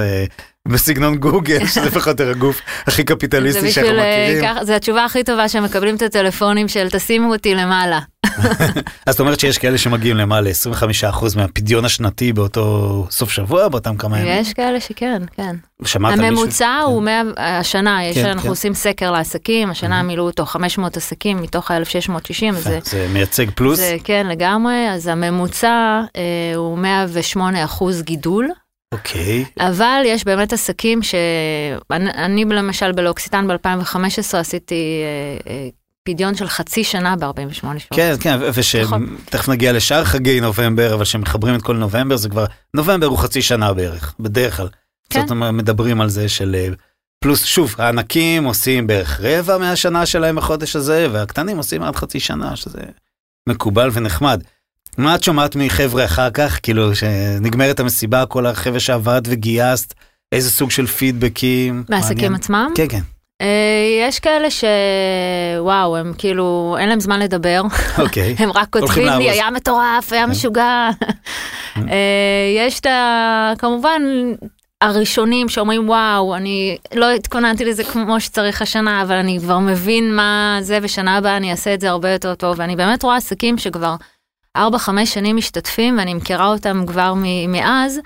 בסגנון 0.67 1.15
גוגל, 1.15 1.65
שזה 1.73 1.91
פחות 1.91 2.07
או 2.07 2.11
יותר 2.11 2.29
הגוף 2.29 2.61
הכי 2.87 3.03
קפיטליסטי 3.03 3.71
שאנחנו 3.71 3.99
אה, 3.99 4.33
מכירים. 4.35 4.65
זה 4.65 4.75
התשובה 4.75 5.05
הכי 5.05 5.23
טובה 5.23 5.49
שמקבלים 5.49 5.95
את 5.95 6.01
הטלפונים 6.01 6.67
של 6.67 6.87
תשימו 6.89 7.33
אותי 7.33 7.55
למעלה. 7.55 7.99
אז 9.05 9.13
זאת 9.13 9.19
אומרת 9.19 9.39
שיש 9.39 9.57
כאלה 9.57 9.77
שמגיעים 9.77 10.17
למעלה 10.17 10.49
25% 11.11 11.25
מהפדיון 11.35 11.85
השנתי 11.85 12.33
באותו 12.33 13.07
סוף 13.11 13.31
שבוע, 13.31 13.67
באותם 13.67 13.97
כמה 13.97 14.19
ימים. 14.19 14.41
יש 14.41 14.53
כאלה 14.53 14.79
שכן, 14.79 15.21
כן. 15.35 15.55
שמעת 15.85 16.19
מישהו? 16.19 16.27
הממוצע 16.27 16.79
הוא 16.85 17.03
100, 17.03 17.21
השנה, 17.37 18.03
יש, 18.03 18.17
כן, 18.17 18.25
אנחנו 18.25 18.41
כן. 18.41 18.49
עושים 18.49 18.73
סקר 18.73 19.11
לעסקים, 19.11 19.69
השנה 19.69 20.03
מילאו 20.03 20.25
אותו 20.25 20.45
500 20.45 20.97
עסקים 20.97 21.41
מתוך 21.41 21.71
ה-1660, 21.71 22.45
יפה, 22.45 22.69
זה, 22.83 23.07
מייצג 23.13 23.49
פלוס? 23.55 23.79
כן 24.03 24.27
לגמרי, 24.29 24.89
אז 24.93 25.07
הממוצע 25.07 26.01
אה, 26.15 26.55
הוא 26.55 26.77
108 26.77 27.63
אחוז 27.63 28.01
גידול, 28.01 28.49
אוקיי. 28.97 29.45
אבל 29.59 30.01
יש 30.05 30.23
באמת 30.23 30.53
עסקים 30.53 31.03
שאני 31.03 32.09
אני 32.25 32.45
למשל 32.45 32.91
בלוקסיטן 32.91 33.47
ב-2015 33.47 34.37
עשיתי 34.37 35.01
אה, 35.03 35.51
אה, 35.51 35.67
פדיון 36.03 36.35
של 36.35 36.47
חצי 36.47 36.83
שנה 36.83 37.15
ב-48 37.15 37.61
שעות. 37.61 37.77
כן, 37.89 38.15
כן, 38.19 38.37
נכון. 38.81 39.15
ושתכף 39.23 39.49
נגיע 39.49 39.73
לשאר 39.73 40.03
חגי 40.03 40.41
נובמבר, 40.41 40.93
אבל 40.93 41.03
כשמחברים 41.03 41.55
את 41.55 41.61
כל 41.61 41.75
נובמבר 41.75 42.15
זה 42.15 42.29
כבר, 42.29 42.45
נובמבר 42.73 43.07
הוא 43.07 43.17
חצי 43.17 43.41
שנה 43.41 43.73
בערך, 43.73 44.15
בדרך 44.19 44.57
כלל. 44.57 44.67
כן. 45.09 45.21
זאת 45.21 45.31
אומרת, 45.31 45.53
מדברים 45.53 46.01
על 46.01 46.09
זה 46.09 46.29
של... 46.29 46.55
אה, 46.55 46.73
פלוס, 47.19 47.45
שוב, 47.45 47.75
הענקים 47.77 48.43
עושים 48.43 48.87
בערך 48.87 49.19
רבע 49.23 49.57
מהשנה 49.57 50.05
שלהם 50.05 50.35
בחודש 50.35 50.75
הזה, 50.75 51.07
והקטנים 51.11 51.57
עושים 51.57 51.83
עד 51.83 51.95
חצי 51.95 52.19
שנה, 52.19 52.55
שזה 52.55 52.79
מקובל 53.49 53.89
ונחמד. 53.93 54.43
מה 54.97 55.15
את 55.15 55.23
שומעת 55.23 55.55
מחבר'ה 55.55 56.05
אחר 56.05 56.29
כך, 56.29 56.59
כאילו, 56.63 56.95
שנגמרת 56.95 57.79
המסיבה, 57.79 58.25
כל 58.25 58.45
החבר'ה 58.45 58.79
שעבד 58.79 59.21
וגייסת, 59.25 59.93
איזה 60.31 60.51
סוג 60.51 60.71
של 60.71 60.87
פידבקים? 60.87 61.83
מהעסקים. 61.89 62.35
עצמם? 62.35 62.71
כן, 62.75 62.85
כן, 62.89 63.01
אה, 63.41 64.07
יש 64.07 64.19
כאלה 64.19 64.47
שוואו, 64.49 65.97
הם 65.97 66.13
כאילו, 66.17 66.75
אין 66.79 66.89
להם 66.89 66.99
זמן 66.99 67.19
לדבר. 67.19 67.61
אוקיי. 67.97 68.35
הם 68.39 68.51
רק 68.51 68.69
כותבים 68.69 69.07
לי. 69.07 69.29
היה 69.29 69.49
מטורף, 69.51 70.13
היה 70.13 70.27
משוגע. 70.27 70.89
אה, 71.77 71.83
יש 72.57 72.79
את 72.79 72.85
ה... 72.85 73.53
כמובן, 73.57 74.01
הראשונים 74.81 75.49
שאומרים, 75.49 75.89
וואו, 75.89 76.35
אני 76.35 76.77
לא 76.93 77.11
התכוננתי 77.11 77.65
לזה 77.65 77.83
כמו 77.83 78.19
שצריך 78.19 78.61
השנה, 78.61 79.01
אבל 79.01 79.15
אני 79.15 79.39
כבר 79.39 79.59
מבין 79.59 80.15
מה 80.15 80.57
זה, 80.61 80.79
ושנה 80.81 81.17
הבאה 81.17 81.37
אני 81.37 81.51
אעשה 81.51 81.73
את 81.73 81.81
זה 81.81 81.89
הרבה 81.89 82.09
יותר 82.09 82.35
טוב. 82.35 82.55
ואני 82.59 82.75
באמת 82.75 83.03
רואה 83.03 83.15
עסקים 83.15 83.57
שכבר 83.57 83.95
4-5 84.55 84.59
שנים 85.05 85.35
משתתפים, 85.37 85.97
ואני 85.97 86.13
מכירה 86.13 86.47
אותם 86.47 86.83
כבר 86.87 87.13
מאז. 87.47 87.99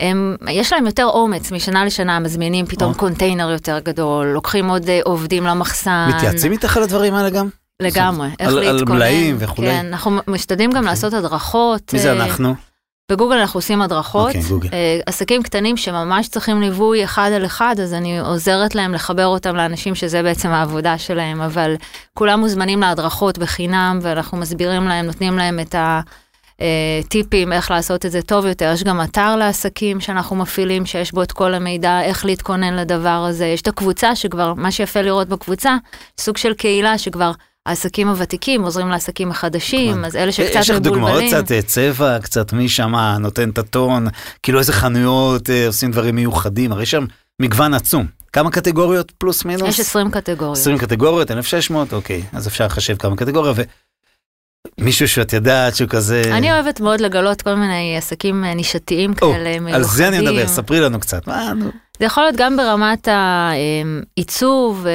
הם, 0.00 0.36
יש 0.50 0.72
להם 0.72 0.86
יותר 0.86 1.04
אומץ 1.04 1.52
משנה 1.52 1.84
לשנה, 1.84 2.18
מזמינים 2.18 2.66
פתאום 2.66 2.92
או. 2.92 2.98
קונטיינר 2.98 3.50
יותר 3.50 3.78
גדול, 3.78 4.26
לוקחים 4.26 4.68
עוד 4.68 4.88
אה, 4.88 5.00
עובדים 5.04 5.44
למחסן. 5.44 6.10
מתייעצים 6.16 6.52
איתך 6.52 6.76
על 6.76 6.82
הדברים 6.82 7.14
האלה 7.14 7.30
גם? 7.30 7.48
לגמרי, 7.82 8.28
איך 8.40 8.48
על- 8.48 8.58
על 8.58 8.72
להתכונן. 8.74 8.98
מלאים 8.98 9.36
וכולי? 9.38 9.68
כן, 9.68 9.86
אנחנו 9.86 10.18
משתדלים 10.28 10.70
גם 10.72 10.84
לעשות 10.84 11.12
הדרכות. 11.14 11.92
מי 11.92 11.98
זה 11.98 12.12
אה, 12.12 12.24
אנחנו? 12.24 12.54
בגוגל 13.12 13.36
אנחנו 13.36 13.58
עושים 13.58 13.82
הדרכות. 13.82 14.28
אוקיי, 14.28 14.42
גוגל. 14.48 14.68
אה, 14.72 15.00
עסקים 15.06 15.42
קטנים 15.42 15.76
שממש 15.76 16.28
צריכים 16.28 16.60
ליווי 16.60 17.04
אחד 17.04 17.30
על 17.34 17.46
אחד, 17.46 17.74
אז 17.82 17.94
אני 17.94 18.20
עוזרת 18.20 18.74
להם 18.74 18.94
לחבר 18.94 19.26
אותם 19.26 19.56
לאנשים 19.56 19.94
שזה 19.94 20.22
בעצם 20.22 20.48
העבודה 20.48 20.98
שלהם, 20.98 21.40
אבל 21.40 21.74
כולם 22.14 22.40
מוזמנים 22.40 22.80
להדרכות 22.80 23.38
בחינם, 23.38 23.98
ואנחנו 24.02 24.38
מסבירים 24.38 24.84
להם, 24.84 25.06
נותנים 25.06 25.38
להם 25.38 25.60
את 25.60 25.74
הטיפים 26.58 27.52
איך 27.52 27.70
לעשות 27.70 28.06
את 28.06 28.10
זה 28.10 28.22
טוב 28.22 28.46
יותר. 28.46 28.70
יש 28.74 28.84
גם 28.84 29.00
אתר 29.00 29.36
לעסקים 29.36 30.00
שאנחנו 30.00 30.36
מפעילים, 30.36 30.86
שיש 30.86 31.12
בו 31.12 31.22
את 31.22 31.32
כל 31.32 31.54
המידע, 31.54 32.02
איך 32.02 32.24
להתכונן 32.24 32.74
לדבר 32.74 33.24
הזה. 33.28 33.46
יש 33.46 33.62
את 33.62 33.68
הקבוצה 33.68 34.16
שכבר, 34.16 34.54
מה 34.54 34.70
שיפה 34.70 35.00
לראות 35.00 35.28
בקבוצה, 35.28 35.76
סוג 36.18 36.36
של 36.36 36.54
קהילה 36.54 36.98
שכבר... 36.98 37.32
העסקים 37.66 38.08
הוותיקים 38.08 38.62
עוזרים 38.62 38.88
לעסקים 38.88 39.30
החדשים, 39.30 39.90
נכון. 39.90 40.04
אז 40.04 40.16
אלה 40.16 40.32
שקצת 40.32 40.60
יש 40.60 40.70
לך 40.70 40.78
דוגמאות 40.78 41.10
מבולבלים. 41.10 41.28
קצת 41.28 41.52
אה, 41.52 41.62
צבע, 41.62 42.18
קצת 42.18 42.52
מי 42.52 42.68
שמה 42.68 43.18
נותן 43.20 43.50
את 43.50 43.58
הטון, 43.58 44.06
כאילו 44.42 44.58
איזה 44.58 44.72
חנויות 44.72 45.50
אה, 45.50 45.66
עושים 45.66 45.90
דברים 45.90 46.14
מיוחדים, 46.14 46.72
הרי 46.72 46.82
יש 46.82 46.90
שם 46.90 47.04
מגוון 47.42 47.74
עצום. 47.74 48.06
כמה 48.32 48.50
קטגוריות 48.50 49.10
פלוס 49.18 49.44
מינוס? 49.44 49.68
יש 49.68 49.80
20 49.80 50.10
קטגוריות. 50.10 50.58
20 50.58 50.78
קטגוריות, 50.78 51.30
1600, 51.30 51.92
אוקיי, 51.92 52.22
אז 52.32 52.48
אפשר 52.48 52.66
לחשב 52.66 52.96
כמה 52.96 53.16
קטגוריות, 53.16 53.56
ומישהו 54.78 55.08
שאת 55.08 55.32
יודעת 55.32 55.76
שהוא 55.76 55.88
כזה... 55.88 56.22
אני 56.32 56.52
אוהבת 56.52 56.80
מאוד 56.80 57.00
לגלות 57.00 57.42
כל 57.42 57.54
מיני 57.54 57.96
עסקים 57.96 58.44
אה, 58.44 58.54
נישתיים 58.54 59.14
כאלה 59.14 59.50
מיוחדים. 59.50 59.74
על 59.74 59.82
זה 59.82 60.08
אני 60.08 60.20
מדבר, 60.20 60.48
ספרי 60.48 60.80
לנו 60.80 61.00
קצת. 61.00 61.26
מה, 61.26 61.52
נו. 61.54 61.70
זה 62.02 62.06
יכול 62.06 62.22
להיות 62.22 62.36
גם 62.36 62.56
ברמת 62.56 63.08
העיצוב, 64.16 64.86
אה, 64.86 64.92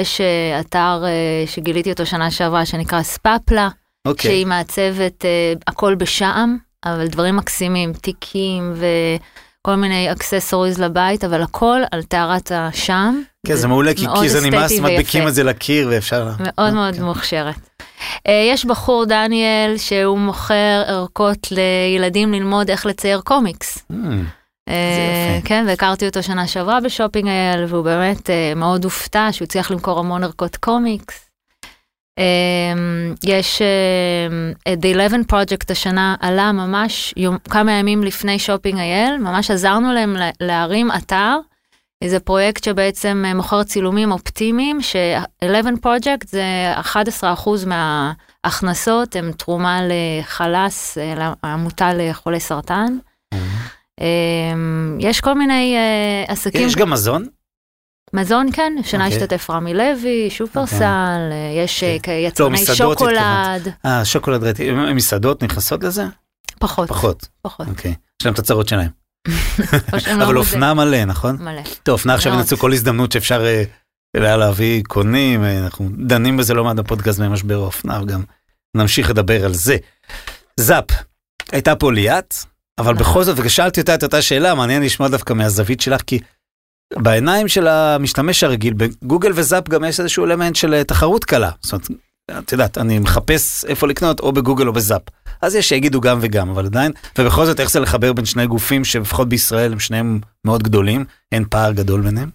יש 0.00 0.20
אה, 0.20 0.60
אתר 0.60 1.04
אה, 1.04 1.46
שגיליתי 1.46 1.92
אותו 1.92 2.06
שנה 2.06 2.30
שעברה 2.30 2.66
שנקרא 2.66 3.02
ספפלה, 3.02 3.68
אוקיי, 4.06 4.30
שהיא 4.30 4.46
מעצבת 4.46 5.24
הכל 5.66 5.94
בשעם, 5.94 6.56
אבל 6.84 7.06
דברים 7.06 7.36
מקסימים, 7.36 7.92
תיקים 7.92 8.74
וכל 8.74 9.74
מיני 9.74 10.12
accessories 10.12 10.78
לבית, 10.80 11.24
אבל 11.24 11.42
הכל 11.42 11.80
על 11.90 12.02
טהרת 12.02 12.52
השעם. 12.54 13.22
כן, 13.46 13.54
זה 13.54 13.68
מעולה, 13.68 13.94
כי 13.94 14.06
כי 14.20 14.28
זה 14.28 14.50
נמאס, 14.50 14.80
מדביקים. 14.80 15.28
את 15.28 15.34
זה 15.34 15.44
לקיר 15.44 15.88
ואפשר... 15.90 16.28
מאוד 16.38 16.74
מאוד 16.74 16.94
כן. 16.94 17.02
מוכשרת. 17.02 17.68
יש 18.28 18.64
בחור 18.64 19.04
דניאל 19.04 19.74
שהוא 19.76 20.18
מוכר 20.18 20.82
ערכות 20.86 21.48
לילדים 21.50 22.32
ללמוד 22.32 22.70
איך 22.70 22.86
לצייר 22.86 23.20
קומיקס. 23.20 23.78
יפה. 23.90 24.37
כן, 25.44 25.64
והכרתי 25.68 26.06
אותו 26.06 26.22
שנה 26.22 26.46
שעברה 26.46 26.80
ב 26.80 26.85
Shopping 26.85 27.28
IL, 27.28 27.64
והוא 27.68 27.84
באמת 27.84 28.30
אה, 28.30 28.52
מאוד 28.56 28.84
הופתע 28.84 29.28
שהוא 29.32 29.46
הצליח 29.46 29.70
למכור 29.70 29.98
המון 29.98 30.24
ערכות 30.24 30.56
קומיקס. 30.56 31.28
אה, 32.18 32.24
יש 33.24 33.62
אה, 33.62 34.72
את 34.72 34.78
The 34.84 34.88
11 34.92 35.18
Project 35.32 35.72
השנה 35.72 36.14
עלה 36.20 36.52
ממש 36.52 37.14
יום, 37.16 37.36
כמה 37.50 37.72
ימים 37.72 38.02
לפני 38.04 38.38
שופינג 38.38 38.78
אייל, 38.78 39.16
ממש 39.18 39.50
עזרנו 39.50 39.92
להם 39.92 40.16
לה- 40.16 40.30
להרים 40.40 40.90
אתר. 40.92 41.36
איזה 42.04 42.20
פרויקט 42.20 42.64
שבעצם 42.64 43.24
אה, 43.26 43.34
מוכר 43.34 43.62
צילומים 43.62 44.12
אופטימיים, 44.12 44.82
ש-11 44.82 45.46
Project 45.86 46.26
זה 46.26 46.42
11% 46.80 47.66
מההכנסות, 47.66 49.16
הם 49.16 49.32
תרומה 49.32 49.80
לחלאס, 49.88 50.98
אה, 50.98 51.14
לעמותה 51.44 51.94
לחולי 51.94 52.40
סרטן. 52.40 52.98
אמ, 53.34 53.38
יש 54.98 55.20
כל 55.20 55.34
מיני 55.34 55.76
אה, 55.76 56.32
עסקים, 56.32 56.66
יש 56.66 56.76
גם 56.76 56.90
מזון? 56.90 57.26
מזון 58.12 58.52
כן, 58.52 58.72
השנה 58.80 59.04
אוקיי. 59.04 59.18
השתתף 59.18 59.50
רמי 59.50 59.74
לוי, 59.74 60.30
שופרסל, 60.30 60.84
אה, 61.32 61.62
יש 61.64 61.82
אה, 61.82 61.94
אוקיי. 61.96 62.26
יצרני 62.26 62.54
מסעדות 62.62 62.98
שוקולד, 62.98 63.68
אה, 63.84 64.04
שוקולד 64.04 64.44
ראיתי, 64.44 64.70
מסעדות 64.94 65.42
נכנסות 65.42 65.84
לזה? 65.84 66.04
פחות, 66.58 66.88
פחות, 66.88 67.28
פחות. 67.42 67.68
אוקיי. 67.68 67.94
יש 68.20 68.26
להם 68.26 68.34
את 68.34 68.38
הצרות 68.38 68.68
שלהם. 68.68 68.90
לא 70.18 70.24
אבל. 70.24 70.36
אופנה 70.36 70.74
מלא, 70.74 71.04
נכון? 71.04 71.36
מלא. 71.40 71.62
טוב, 71.82 71.92
אופנה 71.92 72.14
עכשיו. 72.14 72.32
ינצלו 72.32 72.58
כל 72.58 72.72
הזדמנות 72.72 73.12
שאפשר 73.12 73.46
אה, 73.46 74.36
להביא 74.36 74.82
קונים, 74.88 75.44
אה, 75.44 75.58
אנחנו 75.58 75.88
דנים 76.06 76.36
בזה 76.36 76.54
לא 76.54 76.64
מעט 76.64 76.76
בפודקאסט 76.76 77.20
במשבר 77.20 77.54
האופנה, 77.54 78.02
וגם 78.02 78.22
נמשיך 78.76 79.10
לדבר 79.10 79.44
על 79.44 79.54
זה. 79.54 79.76
זאפ, 80.56 80.84
הייתה 81.52 81.76
פה 81.76 81.92
ליאת, 81.92 82.34
אבל. 82.78 82.94
בכל 82.94 83.24
זאת, 83.24 83.34
וכשאלתי 83.38 83.80
אותה 83.80 83.94
את 83.94 84.02
אותה 84.02 84.22
שאלה, 84.22 84.54
מעניין 84.54 84.82
לשמוע 84.82 85.08
דווקא 85.08 85.32
מהזווית 85.32 85.80
שלך, 85.80 86.02
כי 86.02 86.18
בעיניים 86.94 87.48
של 87.48 87.66
המשתמש 87.68 88.44
הרגיל, 88.44 88.74
בגוגל 88.74 89.32
וזאפ 89.34 89.68
גם 89.68 89.84
יש 89.84 90.00
איזשהו 90.00 90.24
אלמנט 90.24 90.56
של 90.56 90.74
אה, 90.74 90.84
תחרות 90.84 91.24
קלה. 91.24 91.50
זאת 91.62 91.72
אומרת, 91.72 91.88
את 92.38 92.52
יודעת, 92.52 92.78
אני 92.78 92.98
מחפש 92.98 93.64
איפה 93.64 93.86
לקנות, 93.86 94.20
או 94.20 94.32
בגוגל 94.32 94.68
או 94.68 94.72
בזאפ. 94.72 95.02
אז 95.42 95.54
יש 95.54 95.68
שיגידו 95.68 96.00
גם 96.00 96.18
וגם, 96.20 96.50
אבל 96.50 96.66
עדיין, 96.66 96.92
ובכל 97.18 97.46
זאת, 97.46 97.60
איך 97.60 97.70
זה 97.70 97.80
לחבר 97.80 98.12
בין 98.12 98.24
שני 98.24 98.46
גופים 98.46 98.84
שלפחות 98.84 99.28
בישראל 99.28 99.72
הם 99.72 99.80
שניהם 99.80 100.20
מאוד 100.44 100.62
גדולים, 100.62 101.04
אין 101.32 101.44
פער 101.50 101.72
גדול 101.72 102.00
ביניהם? 102.00 102.30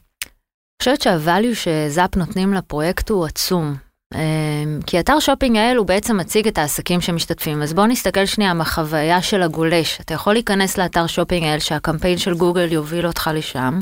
חושבת 0.83 1.01
שה 1.01 1.22
value 1.22 1.55
שזאפ 1.55 2.15
נותנים 2.15 2.53
לפרויקט 2.53 3.09
הוא 3.09 3.25
עצום. 3.25 3.75
אמ, 4.15 4.79
כי 4.87 4.99
אתר 4.99 5.19
Shopping 5.19 5.57
IL 5.57 5.77
הוא 5.77 5.87
בעצם 5.87 6.17
מציג 6.17 6.47
את 6.47 6.57
העסקים 6.57 7.01
שמשתתפים, 7.01 7.61
אז 7.61 7.73
בואו 7.73 7.85
נסתכל 7.87 8.25
שנייה 8.25 8.53
מהחוויה 8.53 9.21
של 9.21 9.41
הגולש. 9.41 10.01
אתה 10.01 10.13
יכול 10.13 10.33
להיכנס 10.33 10.77
לאתר 10.77 11.07
Shopping 11.07 11.47
IL 11.47 11.59
שהקמפיין 11.59 12.17
של 12.17 12.33
גוגל 12.33 12.71
יוביל 12.71 13.07
אותך 13.07 13.29
לשם, 13.33 13.79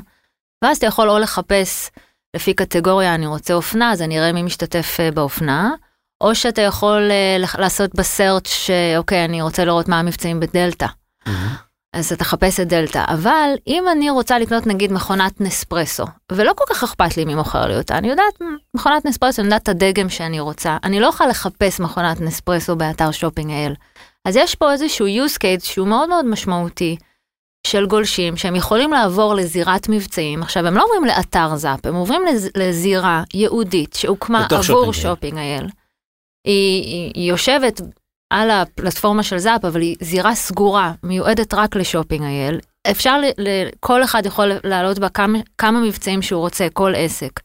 ואז 0.63 0.77
אתה 0.77 0.85
יכול 0.85 1.09
או 1.09 1.19
לחפש 1.19 1.89
לפי 2.35 2.53
קטגוריה, 2.53 3.15
אני 3.15 3.27
רוצה 3.27 3.53
אופנה, 3.53 3.91
אז 3.91 4.01
אני 4.01 4.19
אראה 4.19 4.31
מי 4.31 4.43
משתתף 4.43 4.97
אה, 4.99 5.11
באופנה, 5.11 5.71
או 6.21 6.35
שאתה 6.35 6.61
יכול 6.61 7.11
אה, 7.11 7.37
לעשות 7.57 7.95
בסרצ' 7.95 8.47
שאוקיי, 8.47 9.25
אני 9.25 9.41
רוצה 9.41 9.65
לראות 9.65 9.87
מה 9.87 9.99
המבצעים 9.99 10.39
בדלתא. 10.39 10.87
אז 11.93 12.13
אתה 12.13 12.23
חפש 12.23 12.59
את 12.59 12.67
דלתא, 12.67 13.05
אבל 13.07 13.49
אם 13.67 13.83
אני 13.91 14.09
רוצה 14.09 14.39
לקנות 14.39 14.67
נגיד 14.67 14.91
מכונת 14.91 15.41
נספרסו, 15.41 16.05
ולא 16.31 16.53
כל 16.55 16.63
כך 16.69 16.83
אכפת 16.83 17.17
לי 17.17 17.25
מי 17.25 17.35
מוכר 17.35 17.67
לי 17.67 17.77
אותה, 17.77 17.97
אני 17.97 18.09
יודעת 18.09 18.39
מכונת 18.75 19.05
נספרסו, 19.05 19.41
אני 19.41 19.47
יודעת 19.47 19.63
את 19.63 19.69
הדגם 19.69 20.09
שאני 20.09 20.39
רוצה, 20.39 20.77
אני 20.83 20.99
לא 20.99 21.07
יכולה 21.07 21.29
לחפש 21.29 21.79
מכונת 21.79 22.21
נספרסו 22.21 22.75
באתר 22.75 23.11
שופינג 23.11 23.51
אייל. 23.51 23.73
אז 24.25 24.35
יש 24.35 24.55
פה 24.55 24.71
איזשהו 24.71 25.07
use 25.07 25.37
case 25.37 25.65
שהוא 25.65 25.87
מאוד 25.87 26.09
מאוד 26.09 26.25
משמעותי 26.25 26.97
של 27.67 27.85
גולשים 27.85 28.37
שהם 28.37 28.55
יכולים 28.55 28.91
לעבור 28.91 29.35
לזירת 29.35 29.89
מבצעים, 29.89 30.41
עכשיו 30.41 30.67
הם 30.67 30.75
לא 30.75 30.83
עוברים 30.83 31.05
לאתר 31.05 31.55
זאפ, 31.55 31.85
הם 31.85 31.95
עוברים 31.95 32.21
לז, 32.25 32.49
לזירה 32.57 33.23
ייעודית 33.33 33.93
שהוקמה 33.93 34.47
עבור 34.51 34.93
Shopping 34.93 35.37
IL. 35.37 35.67
היא, 36.47 36.83
היא, 36.83 37.11
היא 37.15 37.29
יושבת 37.29 37.81
על 38.31 38.51
הפלטפורמה 38.51 39.23
של 39.23 39.37
זאפ, 39.37 39.65
אבל 39.65 39.81
היא 39.81 39.95
זירה 40.01 40.35
סגורה, 40.35 40.93
מיועדת 41.03 41.53
רק 41.53 41.75
ל 41.75 41.80
Shopping 41.80 42.23
IL. 42.23 42.59
אפשר, 42.91 43.21
כל 43.79 44.03
אחד 44.03 44.25
יכול 44.25 44.51
לעלות 44.63 44.99
בה 44.99 45.09
כמה, 45.09 45.39
כמה 45.57 45.79
מבצעים 45.79 46.21
שהוא 46.21 46.41
רוצה, 46.41 46.67
כל 46.73 46.93
עסק, 46.97 47.39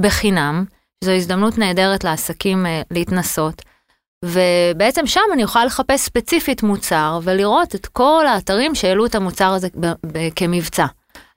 בחינם. 0.00 0.64
זו 1.04 1.10
הזדמנות 1.10 1.58
נהדרת 1.58 2.04
לעסקים 2.04 2.66
אה, 2.66 2.82
להתנסות. 2.90 3.62
ובעצם 4.24 5.06
שם 5.06 5.20
אני 5.32 5.42
יכולה 5.42 5.64
לחפש 5.64 6.00
ספציפית 6.00 6.62
מוצר 6.62 7.20
ולראות 7.22 7.74
את 7.74 7.86
כל 7.86 8.24
האתרים 8.28 8.74
שהעלו 8.74 9.06
את 9.06 9.14
המוצר 9.14 9.52
הזה 9.52 9.68
כמבצע. 10.36 10.86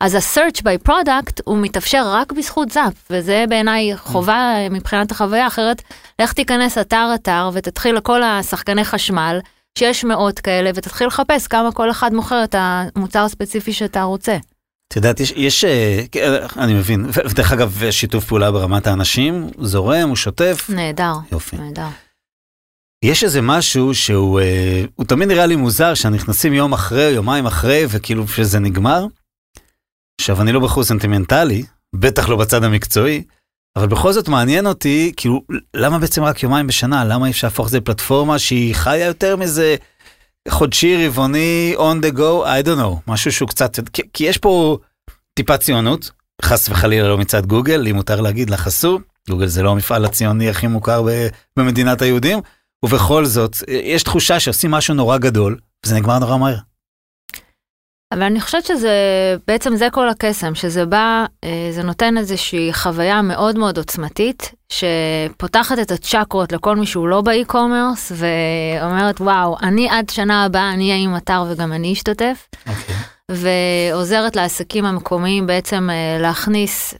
אז 0.03 0.15
ה-search 0.15 0.61
by 0.61 0.87
product 0.89 1.41
הוא 1.43 1.57
מתאפשר 1.57 2.03
רק 2.05 2.31
בזכות 2.31 2.71
זאפ, 2.71 2.93
וזה 3.09 3.45
בעיניי 3.49 3.97
חובה 3.97 4.55
מבחינת 4.71 5.11
החוויה, 5.11 5.47
אחרת 5.47 5.81
לך 6.21 6.33
תיכנס 6.33 6.77
אתר-אתר 6.77 7.49
ותתחיל 7.53 7.95
לכל 7.95 8.23
השחקני 8.23 8.83
חשמל, 8.83 9.39
שיש 9.77 10.03
מאות 10.03 10.39
כאלה, 10.39 10.71
ותתחיל 10.75 11.07
לחפש 11.07 11.47
כמה 11.47 11.71
כל 11.71 11.91
אחד 11.91 12.13
מוכר 12.13 12.43
את 12.43 12.55
המוצר 12.57 13.19
הספציפי 13.19 13.73
שאתה 13.73 14.03
רוצה. 14.03 14.37
את 14.87 14.95
יודעת, 14.95 15.19
יש, 15.19 15.33
יש, 15.35 15.63
אה, 15.63 16.03
אני 16.57 16.73
מבין, 16.73 17.05
ודרך 17.29 17.51
אגב, 17.51 17.81
שיתוף 17.91 18.25
פעולה 18.25 18.51
ברמת 18.51 18.87
האנשים, 18.87 19.49
זורם, 19.59 20.07
הוא 20.09 20.15
שוטף, 20.15 20.69
נהדר, 20.69 21.13
יופי. 21.31 21.55
נהדר. 21.55 21.87
יש 23.03 23.23
איזה 23.23 23.41
משהו 23.41 23.93
שהוא 23.93 24.39
אה, 24.39 24.83
הוא 24.95 25.05
תמיד 25.05 25.27
נראה 25.27 25.45
לי 25.45 25.55
מוזר 25.55 25.93
שנכנסים 25.93 26.53
יום 26.53 26.73
אחרי, 26.73 27.09
יומיים 27.09 27.45
אחרי, 27.45 27.85
וכאילו 27.89 28.27
שזה 28.27 28.59
נגמר. 28.59 29.05
עכשיו, 30.21 30.41
אני 30.41 30.51
לא 30.51 30.59
בחור 30.59 30.83
סנטימנטלי, 30.83 31.63
בטח 31.95 32.29
לא 32.29 32.35
בצד 32.35 32.63
המקצועי, 32.63 33.23
אבל 33.75 33.87
בכל 33.87 34.13
זאת 34.13 34.27
מעניין 34.27 34.67
אותי, 34.67 35.11
כאילו, 35.17 35.41
למה 35.73 35.99
בעצם 35.99 36.23
רק 36.23 36.43
יומיים 36.43 36.67
בשנה? 36.67 37.05
למה 37.05 37.25
אי 37.25 37.31
אפשר 37.31 37.47
להפוך 37.47 37.65
את 37.65 37.71
זה 37.71 37.77
לפלטפורמה 37.77 38.39
שהיא 38.39 38.75
חיה 38.75 39.05
יותר 39.05 39.35
מזה 39.35 39.75
חודשי, 40.49 41.07
רבעוני, 41.07 41.75
on 41.77 42.05
the 42.05 42.17
go, 42.17 42.45
I 42.45 42.65
don't 42.65 42.79
know, 42.79 42.95
משהו 43.07 43.31
שהוא 43.31 43.49
קצת, 43.49 43.79
כי, 43.93 44.01
כי 44.13 44.23
יש 44.23 44.37
פה 44.37 44.77
טיפה 45.33 45.57
ציונות, 45.57 46.11
חס 46.41 46.69
וחלילה 46.69 47.07
לא 47.07 47.17
מצד 47.17 47.45
גוגל, 47.45 47.87
אם 47.87 47.95
מותר 47.95 48.21
להגיד 48.21 48.49
לחסו, 48.49 48.99
גוגל 49.29 49.47
זה 49.47 49.63
לא 49.63 49.71
המפעל 49.71 50.05
הציוני 50.05 50.49
הכי 50.49 50.67
מוכר 50.67 51.03
ב- 51.03 51.27
במדינת 51.57 52.01
היהודים, 52.01 52.39
ובכל 52.85 53.25
זאת, 53.25 53.57
יש 53.67 54.03
תחושה 54.03 54.39
שעושים 54.39 54.71
משהו 54.71 54.93
נורא 54.93 55.17
גדול, 55.17 55.57
וזה 55.85 55.95
נגמר 55.95 56.19
נורא 56.19 56.37
מהר. 56.37 56.57
אבל 58.13 58.23
אני 58.23 58.41
חושבת 58.41 58.65
שזה, 58.65 58.91
בעצם 59.47 59.75
זה 59.75 59.87
כל 59.91 60.09
הקסם, 60.09 60.55
שזה 60.55 60.85
בא, 60.85 61.25
אה, 61.43 61.67
זה 61.71 61.83
נותן 61.83 62.17
איזושהי 62.17 62.73
חוויה 62.73 63.21
מאוד 63.21 63.57
מאוד 63.57 63.77
עוצמתית, 63.77 64.51
שפותחת 64.69 65.79
את 65.79 65.91
הצ'קרות 65.91 66.51
לכל 66.51 66.75
מי 66.75 66.85
שהוא 66.85 67.07
לא 67.07 67.21
באי-קומרס, 67.21 68.11
ואומרת, 68.15 69.21
וואו, 69.21 69.57
אני 69.61 69.89
עד 69.89 70.09
שנה 70.09 70.45
הבאה, 70.45 70.73
אני 70.73 70.91
אהיה 70.91 71.03
עם 71.03 71.15
אתר 71.17 71.43
וגם 71.49 71.73
אני 71.73 71.93
אשתתף, 71.93 72.47
אוקיי. 72.67 72.95
ועוזרת 73.31 74.35
לעסקים 74.35 74.85
המקומיים 74.85 75.47
בעצם 75.47 75.89
אה, 75.89 76.17
להכניס 76.21 76.93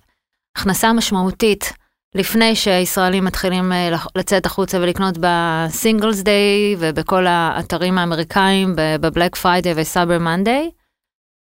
הכנסה 0.58 0.94
משמעותית. 0.94 1.74
לפני 2.16 2.56
שהישראלים 2.56 3.26
מתחילים 3.26 3.72
אה, 3.72 3.90
לצאת 4.16 4.46
החוצה 4.46 4.78
ולקנות 4.82 5.18
ב 5.20 5.32
Singles 5.32 6.22
Day 6.22 6.76
ובכל 6.80 7.28
האתרים 7.28 7.98
האמריקאים 7.98 8.74
ב 8.76 8.86
Black 8.86 9.36
Friday 9.36 9.74
ו 9.76 9.83
Cyber 9.83 10.20
Monday. 10.20 10.70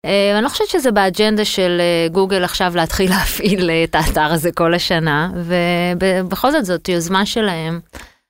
אה, 0.06 0.34
אני 0.34 0.44
לא 0.44 0.48
חושבת 0.48 0.68
שזה 0.68 0.90
באג'נדה 0.90 1.44
של 1.44 1.76
אה, 1.80 2.08
גוגל 2.12 2.44
עכשיו 2.44 2.72
להתחיל 2.76 3.10
להפעיל 3.14 3.70
אה, 3.70 3.84
את 3.84 3.94
האתר 3.94 4.20
הזה 4.32 4.52
כל 4.52 4.74
השנה, 4.74 5.30
ובכל 5.94 6.52
זאת 6.52 6.64
זאת 6.64 6.88
יוזמה 6.88 7.26
שלהם. 7.26 7.80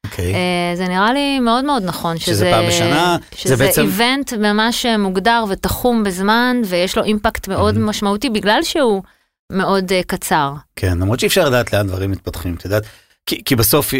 אוקיי. 0.06 0.34
אה, 0.34 0.40
זה 0.76 0.88
נראה 0.88 1.12
לי 1.12 1.40
מאוד 1.40 1.64
מאוד 1.64 1.82
נכון, 1.84 2.18
שזה 2.18 2.50
פעם 2.52 2.66
בשנה, 2.66 3.16
זה 3.30 3.38
שזה 3.38 3.56
בעצם- 3.56 3.82
event 3.82 4.32
ממש 4.32 4.86
מוגדר 4.98 5.44
ותחום 5.48 6.04
בזמן, 6.04 6.60
ויש 6.64 6.96
לו 6.96 7.04
impact 7.04 7.48
מאוד 7.48 7.76
Mhm. 7.76 7.80
משמעותי 7.80 8.30
בגלל 8.30 8.62
שהוא 8.62 9.02
מאוד 9.52 9.92
אה, 9.92 10.00
קצר. 10.06 10.52
כן, 10.76 10.98
למרות 10.98 11.20
שאי 11.20 11.28
אפשר 11.28 11.44
לדעת 11.46 11.72
לאן 11.72 11.86
דברים 11.86 12.10
מתפתחים, 12.10 12.54
את 12.54 12.64
יודעת, 12.64 12.82
כי, 13.26 13.44
כי 13.44 13.56
בסוף, 13.56 13.94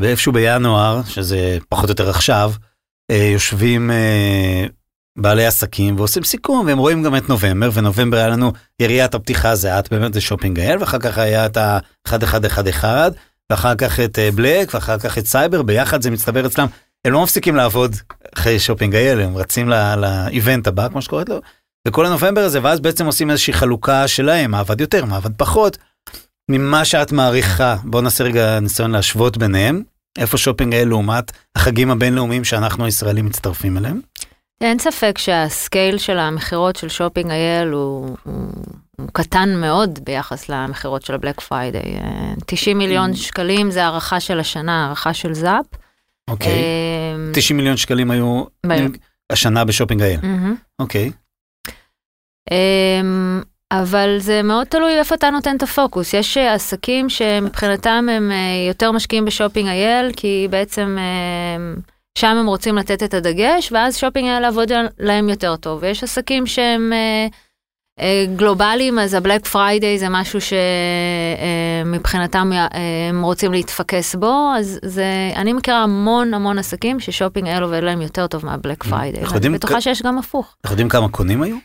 באיפשהו 0.00 0.32
בינואר, 0.32 1.00
שזה 1.08 1.58
פחות 1.68 1.84
או 1.84 1.92
יותר 1.92 2.10
עכשיו, 2.10 2.52
יושבים 3.32 3.90
בעלי 5.18 5.46
עסקים 5.46 5.96
ועושים 5.96 6.22
סיכום, 6.22 6.66
והם 6.66 6.78
רואים 6.78 7.02
גם 7.02 7.16
את 7.16 7.28
נובמבר, 7.28 7.70
ונובמבר 7.74 8.16
היה 8.16 8.28
לנו 8.28 8.52
יריית 8.80 9.14
הפתיחה 9.14 9.54
זה 9.54 9.78
את 9.78 9.90
באמת 9.90 10.14
זה 10.14 10.20
Shopping 10.20 10.60
IL, 10.60 10.78
ואחר 10.78 10.98
כך 10.98 11.18
היה 11.18 11.46
את 11.46 11.56
ה-1111, 11.56 12.84
ואחר 13.50 13.74
כך 13.74 14.00
את 14.00 14.18
אה, 14.18 14.30
Black, 14.34 14.74
ואחר 14.74 14.98
כך 14.98 15.18
את 15.18 15.26
סייבר, 15.26 15.62
ביחד 15.62 16.02
זה 16.02 16.10
מצטבר 16.10 16.46
אצלם. 16.46 16.66
הם 17.04 17.12
לא 17.12 17.22
מפסיקים 17.22 17.56
לעבוד 17.56 17.96
אחרי 18.34 18.58
Shopping 18.58 18.94
IL, 18.94 19.20
הם 19.20 19.36
רצים 19.36 19.68
ל 19.96 20.08
event 20.08 20.66
הבא, 20.66 20.88
כמו 20.88 21.02
שקוראת 21.02 21.28
לו, 21.28 21.40
וכל 21.88 22.06
הנובמבר 22.06 22.40
הזה, 22.40 22.58
ואז 22.62 22.80
בעצם 22.80 23.06
עושים 23.06 23.30
איזושהי 23.30 23.52
חלוקה 23.52 24.08
שלהם, 24.08 24.50
מה 24.50 24.60
עבד 24.60 24.80
יותר, 24.80 25.04
מה 25.04 25.16
עבד 25.16 25.32
פחות. 25.36 25.78
ממה 26.50 26.84
שאת 26.84 27.12
מעריכה, 27.12 27.76
בוא 27.84 28.02
נעשה 28.02 28.24
רגע 28.24 28.60
ניסיון 28.60 28.90
להשוות 28.90 29.36
ביניהם, 29.36 29.82
איפה 30.18 30.38
Shopping 30.38 30.74
IL 30.74 30.88
לעומת 30.88 31.32
החגים 31.56 31.90
הבינלאומיים 31.90 32.44
שאנחנו 32.44 32.84
הישראלים 32.84 33.26
מצטרפים 33.26 33.76
אליהם. 33.76 34.00
אין 34.60 34.78
ספק 34.78 35.18
שה 35.18 35.48
scale 35.48 35.98
של 35.98 36.18
המכירות 36.18 36.76
של 36.76 36.88
Shopping 36.88 37.30
IL 37.30 37.68
הוא, 37.68 38.16
הוא, 38.22 38.34
הוא 38.96 39.08
קטן 39.12 39.60
מאוד 39.60 39.98
ביחס 40.04 40.48
למכירות 40.48 41.02
של 41.02 41.14
ה 41.14 41.18
Black 41.18 41.40
Friday. 41.40 41.96
אה, 41.96 42.34
90 42.46 42.78
מיליון 42.78 43.16
שקלים 43.16 43.70
זה 43.70 43.84
הערכה 43.84 44.20
של 44.20 44.40
השנה, 44.40 44.84
הערכה 44.84 45.14
של 45.14 45.34
זאפ. 45.34 45.66
אוקיי, 46.30 46.52
אה, 46.52 47.32
90 47.32 47.56
מיליון 47.56 47.76
שקלים 47.76 48.10
היו 48.10 48.44
השנה 49.30 49.64
ב 49.64 49.68
Shopping 49.68 50.02
IL. 50.02 50.20
אוקיי, 50.78 51.10
אמ, 52.50 53.42
אבל 53.72 54.16
זה 54.18 54.42
מאוד 54.42 54.66
תלוי 54.66 54.98
איפה 54.98 55.14
אתה 55.14 55.30
נותן 55.30 55.56
את 55.56 55.62
הפוקוס. 55.62 56.14
יש 56.14 56.36
אה, 56.36 56.54
עסקים 56.54 57.08
שמבחינתם 57.08 58.06
הם 58.10 58.30
אה, 58.32 58.68
יותר 58.68 58.92
משקיעים 58.92 59.24
ב 59.24 59.29
Shopping 59.29 59.68
IL, 59.68 60.12
כי 60.16 60.48
בעצם 60.50 60.96
אה, 60.98 61.74
שם 62.18 62.36
הם 62.36 62.46
רוצים 62.46 62.76
לתת 62.76 63.02
את 63.02 63.14
הדגש, 63.14 63.72
ואז 63.72 63.96
Shopping 63.96 64.28
IL 64.28 64.40
עובד 64.40 64.72
להם 64.98 65.28
יותר 65.28 65.56
טוב. 65.56 65.78
ויש 65.82 66.02
עסקים 66.04 66.46
שהם 66.46 66.92
אה, 66.92 67.26
אה, 68.00 68.26
גלובליים, 68.36 68.98
אז 68.98 69.14
ה 69.14 69.19
Black 69.19 69.46
Friday 69.46 69.98
זה 69.98 70.08
משהו 70.10 70.38
שמבחינתם 71.84 72.50
הם 73.10 73.22
רוצים 73.22 73.52
להתפקס 73.52 74.14
בו, 74.14 74.52
אז 74.58 74.78
זה, 74.84 75.32
אני 75.36 75.52
מכירה 75.52 75.82
המון 75.82 76.34
המון 76.34 76.58
עסקים 76.58 77.00
ש 77.00 77.10
Shopping 77.10 77.48
IL 77.48 77.62
עובד 77.62 77.82
להם 77.82 78.02
יותר 78.02 78.26
טוב 78.26 78.46
מה 78.46 78.57
Black 78.57 78.84
Friday. 78.84 79.22
אני 79.36 79.48
בטוחה 79.48 79.80
שיש 79.80 80.02
גם 80.02 80.18
הפוך. 80.18 80.56
אנחנו 80.64 80.72
יודעים 80.72 80.88
כמה 80.88 81.08
קונים 81.08 81.42
היו? 81.42 81.56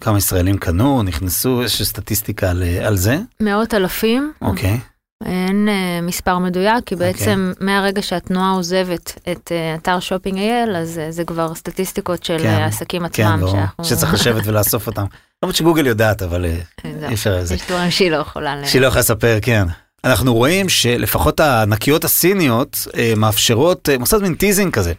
כמה 0.00 0.18
ישראלים 0.18 0.58
קנו, 0.58 1.02
נכנסו, 1.02 1.62
יש 1.62 1.82
סטטיסטיקה 1.82 2.50
על, 2.50 2.62
על 2.62 2.96
זה? 2.96 3.18
מאות 3.40 3.74
אלפים. 3.74 4.32
אוקיי, 4.42 4.80
אין 5.26 5.68
uh, 5.68 6.04
מספר 6.06 6.38
מדויק, 6.38 6.84
כי 6.86 6.96
בעצם 6.96 7.52
okay. 7.54 7.64
מהרגע 7.64 8.02
שהתנועה 8.02 8.50
עוזבת 8.50 9.18
את 9.32 9.52
uh, 9.52 9.80
אתר 9.80 10.00
Shopping 10.00 10.38
IL, 10.38 10.76
אז 10.76 11.00
uh, 11.08 11.12
זה 11.12 11.24
כבר 11.24 11.54
סטטיסטיקות 11.54 12.24
של 12.24 12.38
כן, 12.38 12.42
כן, 12.42 12.48
העסקים 12.48 13.00
כן, 13.00 13.24
עצמם. 13.24 13.38
ברור, 13.40 13.52
שאנחנו... 13.52 13.84
שצריך 13.84 14.14
לשבת 14.14 14.46
ולאסוף 14.46 14.86
אותם. 14.86 15.04
למרות 15.42 15.56
שגוגל 15.56 15.86
יודעת, 15.86 16.22
אבל 16.22 16.44
אה, 16.44 16.58
זהו. 17.00 17.08
אי 17.08 17.14
אפשר 17.14 17.36
לזה. 17.36 17.54
יש 17.54 17.62
דברים 17.68 17.90
שהיא 17.90 18.10
לא 18.10 18.16
יכולה. 18.16 18.66
שהיא 18.66 18.82
לא 18.82 18.86
יכולה 18.86 19.00
לספר, 19.00 19.38
כן. 19.42 19.66
אנחנו 20.04 20.34
רואים 20.34 20.68
שלפחות 20.68 21.40
הענקיות 21.40 22.04
הסיניות 22.04 22.86
אה, 22.96 23.12
מאפשרות, 23.16 23.88
אה, 23.88 23.98
מוסד 23.98 24.22
מין 24.22 24.34
teasing 24.34 24.72
כזה, 24.72 24.92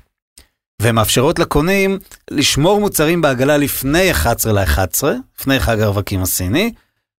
והן 0.81 0.95
מאפשרות 0.95 1.39
לקונים 1.39 1.99
לשמור 2.31 2.79
מוצרים 2.79 3.21
בעגלה 3.21 3.57
לפני 3.57 4.11
11 4.11 4.53
ל-11, 4.53 5.03
לפני 5.39 5.59
חג 5.59 5.79
הרווקים 5.79 6.21
הסיני, 6.21 6.73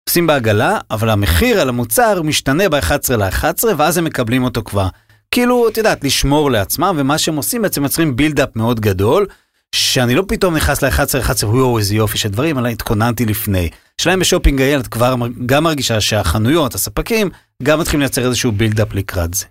עושים 0.08 0.26
בעגלה, 0.26 0.78
אבל 0.90 1.10
המחיר 1.10 1.60
על 1.60 1.68
המוצר 1.68 2.22
משתנה 2.22 2.68
ב-11 2.68 3.16
ל-11, 3.16 3.64
ואז 3.76 3.98
הם 3.98 4.04
מקבלים 4.04 4.44
אותו 4.44 4.62
כבר. 4.64 4.88
כאילו, 5.30 5.68
את 5.68 5.76
יודעת, 5.76 6.04
לשמור 6.04 6.50
לעצמם, 6.50 6.94
ומה 6.98 7.18
שהם 7.18 7.36
עושים 7.36 7.62
בעצם 7.62 7.82
יוצרים 7.82 8.16
buildup 8.16 8.48
מאוד 8.56 8.80
גדול, 8.80 9.26
שאני 9.74 10.14
לא 10.14 10.24
פתאום 10.28 10.56
נכנס 10.56 10.82
ל-11 10.82 11.18
ל-11 11.18 11.46
וואו 11.46 11.78
איזה 11.78 11.94
יופי 11.94 12.18
של 12.18 12.28
דברים, 12.28 12.58
אלא 12.58 12.68
התכוננתי 12.68 13.24
לפני. 13.24 13.70
שלהם 14.00 14.20
ב 14.20 14.25
Shopping 14.25 14.60
IL 14.60 14.80
את 14.80 14.88
כבר 14.88 15.14
גם 15.46 15.64
מרגישה 15.64 16.00
שהחנויות, 16.00 16.74
הספקים, 16.74 17.30
גם 17.62 17.80
מתחילים 17.80 18.00
לייצר 18.00 18.26
איזשהו 18.26 18.52
buildup 18.52 18.94
לקראת 18.94 19.34
זה. 19.34 19.44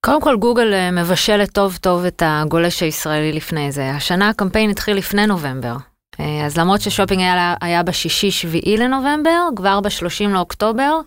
קודם 0.00 0.22
כל 0.22 0.36
גוגל 0.36 0.74
אה, 0.74 0.90
מבשלת 0.90 1.52
טוב 1.52 1.78
טוב 1.80 2.04
את 2.04 2.22
הגולש 2.26 2.82
הישראלי 2.82 3.32
לפני 3.32 3.72
זה. 3.72 3.90
השנה 3.90 4.28
הקמפיין 4.28 4.70
התחיל 4.70 4.96
לפני 4.96 5.26
נובמבר. 5.26 5.76
אה, 6.20 6.46
אז 6.46 6.58
למרות 6.58 6.80
ששופינג 6.80 7.20
היה, 7.20 7.54
היה 7.60 7.82
בשישי-שביעי 7.82 8.76
לנובמבר, 8.76 9.48
כבר 9.56 9.80
ב-30 9.80 10.28
לאוקטובר 10.28 11.00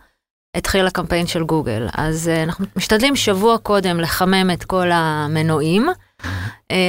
התחיל 0.58 0.88
הקמפיין 0.88 1.28
של 1.28 1.44
גוגל. 1.44 1.88
אז 1.94 2.30
אה, 2.30 2.44
אנחנו 2.44 2.66
משתדלים 2.76 3.16
שבוע 3.16 3.58
קודם 3.58 4.00
לחמם 4.00 4.52
את 4.54 4.64
כל 4.64 4.88
המנועים, 4.92 5.90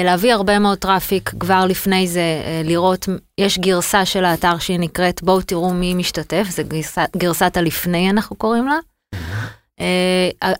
להביא 0.05 0.33
הרבה 0.33 0.59
מאוד 0.59 0.79
traffic 0.79 1.33
כבר 1.41 1.65
לפני 1.67 2.07
זה, 2.07 2.43
לראות, 2.65 3.09
יש 3.39 3.59
גרסה 3.59 4.05
של 4.05 4.25
האתר 4.25 4.59
שהיא 4.59 4.81
נקראת 4.81 5.23
בואו 5.23 5.43
תראו 5.43 5.75
מי 5.75 5.95
משתתף, 5.95 6.47
זה 6.51 6.63
גרסת, 6.63 7.11
גרסת 7.17 7.57
הלפני 7.57 8.11
אנחנו 8.11 8.37
קוראים 8.37 8.69
לה. 8.69 8.79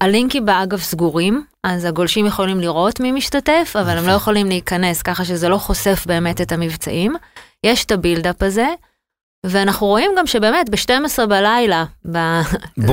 הלינקים 0.01 0.47
בה 0.47 0.63
אגב 0.63 0.79
סגורים, 0.79 1.45
אז 1.65 1.85
הגולשים 1.85 2.27
יכולים 2.27 2.61
לראות 2.61 3.01
מי 3.01 3.13
משתתף, 3.13 3.77
אבל 3.81 3.99
הם 3.99 4.07
לא 4.07 4.13
יכולים 4.13 4.47
להיכנס, 4.47 5.03
ככה 5.03 5.25
שזה 5.25 5.49
לא 5.49 5.59
חושף 5.59 6.05
באמת 6.07 6.41
את 6.41 6.53
המבצעים. 6.53 7.17
יש 7.67 7.85
את 7.85 7.93
הבילדאפ 7.93 8.43
הזה, 8.43 8.69
ואנחנו 9.47 9.87
רואים 9.87 10.11
גם 10.19 10.27
שבאמת 10.27 10.71
ב-12 10.71 11.27
בלילה, 11.27 11.85
ב- 12.13 12.41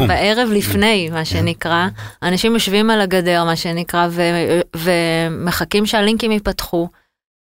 בערב 0.08 0.50
לפני, 0.52 1.10
מה 1.10 1.26
שנקרא, 1.26 1.88
אנשים 2.24 2.54
יושבים 2.54 2.90
על 2.90 3.02
הגדר, 3.02 3.44
מה 3.44 3.56
שנקרא, 3.56 4.08
ו- 4.12 4.62
ומחכים 4.76 5.86
שהלינקים 5.86 6.32
ייפתחו, 6.32 6.88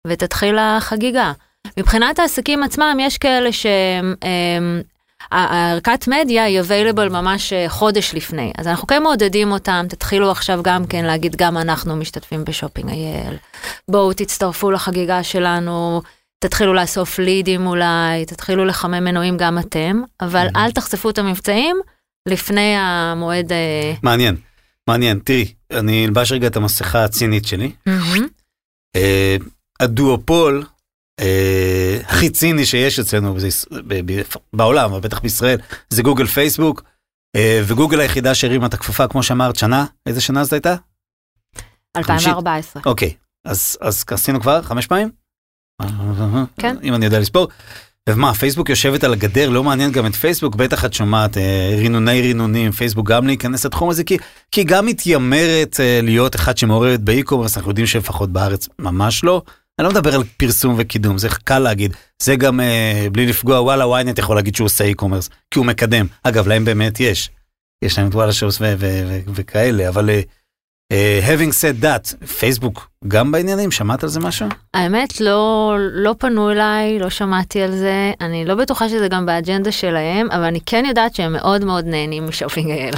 ותתחיל 0.06 0.58
החגיגה. 0.58 1.32
מבחינת 1.76 2.18
העסקים 2.18 2.62
עצמם, 2.62 2.96
יש 3.00 3.18
כאלה 3.18 3.52
שהם... 3.52 4.82
הערכת 5.30 6.08
מדיה 6.08 6.44
היא 6.44 6.60
available 6.60 7.08
ממש 7.10 7.52
אה, 7.52 7.68
חודש 7.68 8.14
לפני, 8.14 8.52
אז 8.58 8.66
אנחנו 8.66 8.86
כן 8.86 9.02
מעודדים 9.02 9.52
אותם, 9.52 9.86
תתחילו 9.88 10.30
עכשיו 10.30 10.60
גם 10.62 10.86
כן 10.86 11.04
להגיד 11.04 11.36
גם 11.36 11.58
אנחנו 11.58 11.96
משתתפים 11.96 12.44
בשופינג 12.44 12.90
אייל, 12.90 13.36
בואו 13.88 14.12
תצטרפו 14.12 14.70
לחגיגה 14.70 15.22
שלנו, 15.22 16.02
תתחילו 16.38 16.74
לאסוף 16.74 17.18
לידים 17.18 17.66
אולי, 17.66 18.26
תתחילו 18.26 18.64
לחמם 18.64 19.04
מנועים 19.04 19.36
גם 19.36 19.58
אתם, 19.58 20.02
אבל 20.20 20.46
mm-hmm. 20.46 20.58
אל 20.58 20.70
תחשפו 20.70 21.10
את 21.10 21.18
המבצעים 21.18 21.76
לפני 22.28 22.74
המועד... 22.76 23.52
אה, 23.52 23.94
מעניין, 24.02 24.36
מעניין, 24.88 25.18
תראי, 25.24 25.54
אני 25.70 26.06
אלבש 26.06 26.32
רגע 26.32 26.46
את 26.46 26.56
המסכה 26.56 27.04
הצינית 27.04 27.46
שלי. 27.46 27.72
Mm-hmm. 27.88 28.98
הדואופול 29.80 30.64
אה, 31.20 31.98
הכי 32.04 32.30
ציני 32.30 32.66
שיש 32.66 32.98
אצלנו 32.98 33.36
בעולם, 34.52 34.92
אבל 34.92 35.00
בטח 35.00 35.20
בישראל, 35.20 35.58
זה 35.90 36.02
גוגל 36.02 36.26
פייסבוק, 36.26 36.82
אה, 37.36 37.60
וגוגל 37.66 38.00
היחידה 38.00 38.34
שהרימה 38.34 38.66
את 38.66 38.74
הכפפה, 38.74 39.08
כמו 39.08 39.22
שאמרת, 39.22 39.56
שנה, 39.56 39.86
איזה 40.06 40.20
שנה 40.20 40.44
זאת 40.44 40.52
הייתה? 40.52 40.74
2014. 41.96 42.82
אוקיי, 42.86 43.14
אז, 43.44 43.78
אז 43.80 44.04
עשינו 44.10 44.40
כבר 44.40 44.62
חמש 44.62 44.86
פעמים? 44.86 45.10
כן. 46.60 46.76
אם 46.82 46.94
אני 46.94 47.04
יודע 47.04 47.18
לספור. 47.18 47.48
ומה, 48.08 48.34
פייסבוק 48.34 48.68
יושבת 48.68 49.04
על 49.04 49.12
הגדר, 49.12 49.48
לא 49.48 49.64
מעניין 49.64 49.92
גם 49.92 50.06
את 50.06 50.14
פייסבוק, 50.14 50.54
בטח 50.54 50.84
את 50.84 50.92
שומעת 50.92 51.38
אה, 51.38 51.74
רינוני 51.78 52.20
רינונים, 52.20 52.72
פייסבוק 52.72 53.08
גם 53.08 53.26
להיכנס 53.26 53.66
לתחום 53.66 53.90
הזה, 53.90 54.04
כי, 54.04 54.18
כי 54.50 54.64
גם 54.64 54.86
מתיימרת 54.86 55.80
אה, 55.80 56.00
להיות 56.02 56.36
אחד 56.36 56.58
שמעוררת 56.58 57.00
באי-קומרס, 57.00 57.56
אנחנו 57.56 57.70
יודעים 57.70 57.86
שלפחות 57.86 58.30
בארץ 58.30 58.68
ממש 58.78 59.24
לא. 59.24 59.42
אני 59.78 59.84
לא 59.84 59.90
מדבר 59.90 60.14
על 60.14 60.22
פרסום 60.36 60.74
וקידום, 60.78 61.18
זה 61.18 61.28
קל 61.44 61.58
להגיד. 61.58 61.96
זה 62.22 62.36
גם 62.36 62.60
אה, 62.60 63.06
בלי 63.12 63.26
לפגוע, 63.26 63.60
וואלה 63.60 63.84
ynet 63.84 64.18
יכול 64.18 64.36
להגיד 64.36 64.54
שהוא 64.54 64.66
עושה 64.66 64.90
e-commerce, 64.90 65.28
כי 65.50 65.58
הוא 65.58 65.66
מקדם. 65.66 66.06
אגב, 66.22 66.48
להם 66.48 66.64
באמת 66.64 67.00
יש. 67.00 67.30
יש 67.82 67.98
להם 67.98 68.08
את 68.08 68.14
וואלה 68.14 68.32
שופס 68.32 68.62
וכאלה, 69.34 69.88
אבל 69.88 70.10
אה, 70.10 70.20
having 71.22 71.52
said 71.52 71.84
that, 71.84 72.26
פייסבוק 72.26 72.88
גם 73.08 73.32
בעניינים, 73.32 73.70
שמעת 73.70 74.02
על 74.02 74.08
זה 74.08 74.20
משהו? 74.20 74.46
האמת, 74.74 75.20
לא, 75.20 75.74
לא 75.78 76.14
פנו 76.18 76.50
אליי, 76.50 76.98
לא 76.98 77.10
שמעתי 77.10 77.62
על 77.62 77.76
זה, 77.76 78.12
אני 78.20 78.44
לא 78.44 78.54
בטוחה 78.54 78.88
שזה 78.88 79.08
גם 79.08 79.26
באג'נדה 79.26 79.72
שלהם, 79.72 80.28
אבל 80.30 80.44
אני 80.44 80.60
כן 80.66 80.84
יודעת 80.88 81.14
שהם 81.14 81.32
מאוד 81.32 81.64
מאוד 81.64 81.84
נהנים 81.84 82.26
מ 82.26 82.31
Shopping 82.31 82.70
IL. 82.70 82.94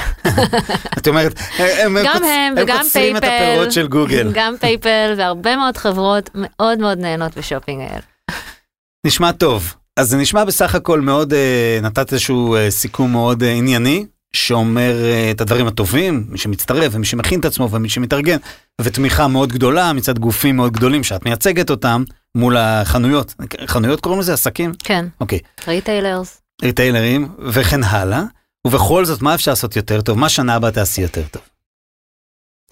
את 0.98 1.08
אומרת, 1.08 1.38
הם, 1.58 1.96
גם 2.04 2.24
הם, 2.24 2.24
הם 2.24 2.54
וגם 2.56 2.84
פייפל, 2.92 3.18
את 3.18 3.24
הפירות 3.24 3.72
של 3.72 3.88
גוגל. 3.88 4.30
גם 4.34 4.54
פייפל 4.60 5.14
והרבה 5.16 5.56
מאוד 5.56 5.76
חברות 5.76 6.30
מאוד 6.34 6.78
מאוד 6.78 6.98
נהנות 6.98 7.38
ב 7.38 7.43
Shopping 7.43 7.80
IL. 7.80 8.02
נשמע 9.06 9.32
טוב. 9.32 9.74
אז 9.96 10.08
זה 10.08 10.16
נשמע 10.16 10.44
בסך 10.44 10.74
הכל 10.74 11.00
מאוד, 11.00 11.32
uh, 11.32 11.84
נתת 11.84 12.12
איזשהו 12.12 12.56
uh, 12.56 12.70
סיכום 12.70 13.12
מאוד 13.12 13.42
uh, 13.42 13.46
ענייני. 13.46 14.06
שאומר 14.32 14.92
uh, 14.92 15.30
את 15.30 15.40
הדברים 15.40 15.66
הטובים, 15.66 16.26
מי 16.28 16.38
שמצטרף 16.38 16.92
ומי 16.94 17.06
שמכין 17.06 17.40
את 17.40 17.44
עצמו 17.44 17.70
ומי 17.70 17.88
שמתארגן, 17.88 18.36
ותמיכה 18.80 19.28
מאוד 19.28 19.52
גדולה 19.52 19.92
מצד 19.92 20.18
גופים 20.18 20.56
מאוד 20.56 20.72
גדולים 20.72 21.04
שאת 21.04 21.24
מייצגת 21.24 21.70
אותם 21.70 22.04
מול 22.34 22.56
החנויות. 22.56 23.34
חנויות 23.66 24.00
קוראים 24.00 24.20
לזה? 24.20 24.32
עסקים? 24.32 24.72
כן. 24.78 25.06
אוקיי. 25.20 25.38
Retailers. 25.68 26.40
ריטיילרים 26.62 27.28
וכן 27.38 27.84
הלאה. 27.84 28.22
ובכל 28.66 29.04
זאת, 29.04 29.22
מה 29.22 29.34
אפשר 29.34 29.50
לעשות 29.50 29.76
יותר 29.76 30.00
טוב? 30.00 30.18
מה 30.18 30.28
שנה 30.28 30.54
הבאה 30.54 30.70
תעשי 30.70 31.00
יותר 31.00 31.22
טוב? 31.30 31.42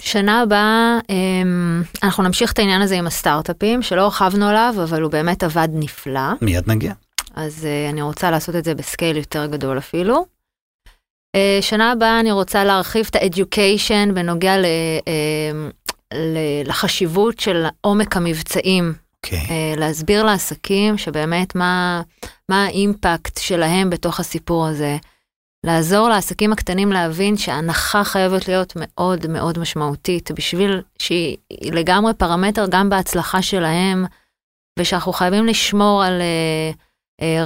שנה 0.01 0.41
הבאה 0.41 0.99
אמ, 1.11 1.83
אנחנו 2.03 2.23
נמשיך 2.23 2.53
את 2.53 2.59
העניין 2.59 2.83
הזה 2.83 2.95
עם 2.95 3.07
הסטארט-אפים, 3.07 3.83
שלא 3.83 4.01
הרחבנו 4.01 4.49
עליו, 4.49 4.75
אבל 4.83 5.03
הוא 5.03 5.13
באמת 5.13 5.43
עבד 5.43 5.69
נפלא. 5.73 6.31
מיד 6.41 6.65
נגיע. 6.67 6.93
אז 7.35 7.65
uh, 7.65 7.93
אני 7.93 8.03
רוצה 8.03 8.31
לעשות 8.31 8.57
את 8.57 8.65
זה 8.65 8.75
בסקייל 8.75 9.17
יותר 9.17 9.47
גדול 9.47 9.79
אפילו. 9.79 10.27
Uh, 11.37 11.63
שנה 11.63 11.93
הבאה 11.93 12.21
אני 12.21 12.33
רוצה 12.33 12.65
להרחיב 12.65 13.07
את 13.11 13.17
ה-education 13.17 14.13
בנוגע 14.15 14.57
ל, 14.57 14.65
ל, 16.15 16.39
לחשיבות 16.65 17.41
של 17.41 17.67
עומק 17.81 18.17
המבצעים. 18.17 18.95
Okay. 19.27 19.31
Uh, 19.31 19.81
להסביר 19.81 20.25
לעסקים 20.25 20.99
שבאמת 20.99 21.55
מה, 21.55 22.03
מה 22.49 22.65
האימפקט 22.65 23.39
שלהם 23.39 23.91
בתוך 23.91 24.21
הסיפור 24.21 24.67
הזה. 24.67 24.97
לעזור 25.67 26.09
לעסקים 26.09 26.53
הקטנים 26.53 26.93
להבין 26.93 27.37
שההנחה 27.37 28.05
חייבת 28.05 28.49
להיות 28.49 28.73
מאוד 28.77 29.27
מאוד 29.27 29.59
משמעותית 29.59 30.31
בשביל 30.31 30.83
שהיא 30.99 31.37
לגמרי 31.63 32.15
פרמטר 32.15 32.67
גם 32.71 32.89
בהצלחה 32.89 33.43
שלהם, 33.43 34.05
ושאנחנו 34.79 35.13
חייבים 35.13 35.47
לשמור 35.47 36.05
על 36.05 36.21
אה, 36.21 36.77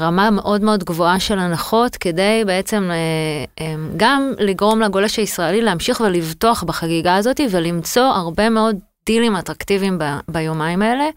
רמה 0.00 0.30
מאוד 0.30 0.62
מאוד 0.62 0.85
גבוהה 0.85 1.20
של 1.20 1.38
הנחות 1.38 1.96
כדי 1.96 2.42
בעצם 2.46 2.90
אה, 2.90 3.61
אמ, 3.61 3.62
גם 3.96 4.32
לגרום 4.38 4.80
לגולש 4.80 5.16
הישראלי 5.16 5.62
להמשיך 5.62 6.00
ולבטוח 6.00 6.62
בחגיגה 6.62 7.16
הזאת 7.16 7.40
ולמצוא 7.50 8.02
הרבה 8.02 8.50
מאוד 8.50 8.76
דילים 9.06 9.37
אטרקטיביים 9.37 9.98
ביומיים 10.28 10.82
האלה. 10.82 11.08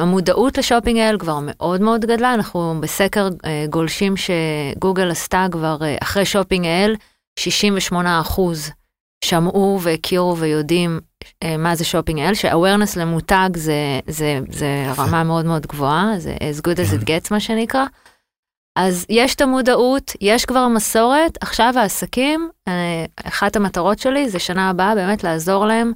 המודעות 0.00 0.58
ל 0.58 0.62
Shopping 0.62 0.98
IL 0.98 1.18
כבר 1.18 1.38
מאוד 1.42 1.80
מאוד 1.80 2.00
גדלה, 2.00 2.34
אנחנו 2.34 2.74
בסקר 2.80 3.28
אה, 3.44 3.64
גולשים 3.70 4.14
שגוגל 4.16 5.10
עשתה 5.10 5.46
כבר 5.52 5.76
אה, 5.82 5.96
אחרי 6.02 6.24
Shopping 6.24 6.66
IL, 6.66 6.96
68 7.38 8.20
אחוז 8.20 8.70
שמעו 9.24 9.78
והכירו 9.82 10.36
ויודעים 10.38 10.90
אה, 10.94 11.09
מה 11.58 11.74
זה 11.74 11.84
שופינג 11.84 12.20
אל, 12.20 12.34
ש-awareness 12.34 12.98
למותג 12.98 13.50
זה, 13.56 14.00
זה, 14.06 14.40
זה 14.50 14.92
רמה 14.98 15.24
מאוד 15.24 15.44
מאוד 15.46 15.66
גבוהה, 15.66 16.14
זה 16.18 16.34
as 16.34 16.60
good 16.60 16.76
as 16.76 17.00
it 17.00 17.06
כן. 17.06 17.16
gets 17.16 17.28
מה 17.30 17.40
שנקרא. 17.40 17.84
אז 18.78 19.06
יש 19.08 19.34
את 19.34 19.40
המודעות, 19.40 20.12
יש 20.20 20.44
כבר 20.44 20.68
מסורת, 20.68 21.38
עכשיו 21.40 21.74
העסקים, 21.76 22.50
אחת 23.24 23.56
המטרות 23.56 23.98
שלי 23.98 24.28
זה 24.28 24.38
שנה 24.38 24.70
הבאה 24.70 24.94
באמת 24.94 25.24
לעזור 25.24 25.66
להם 25.66 25.92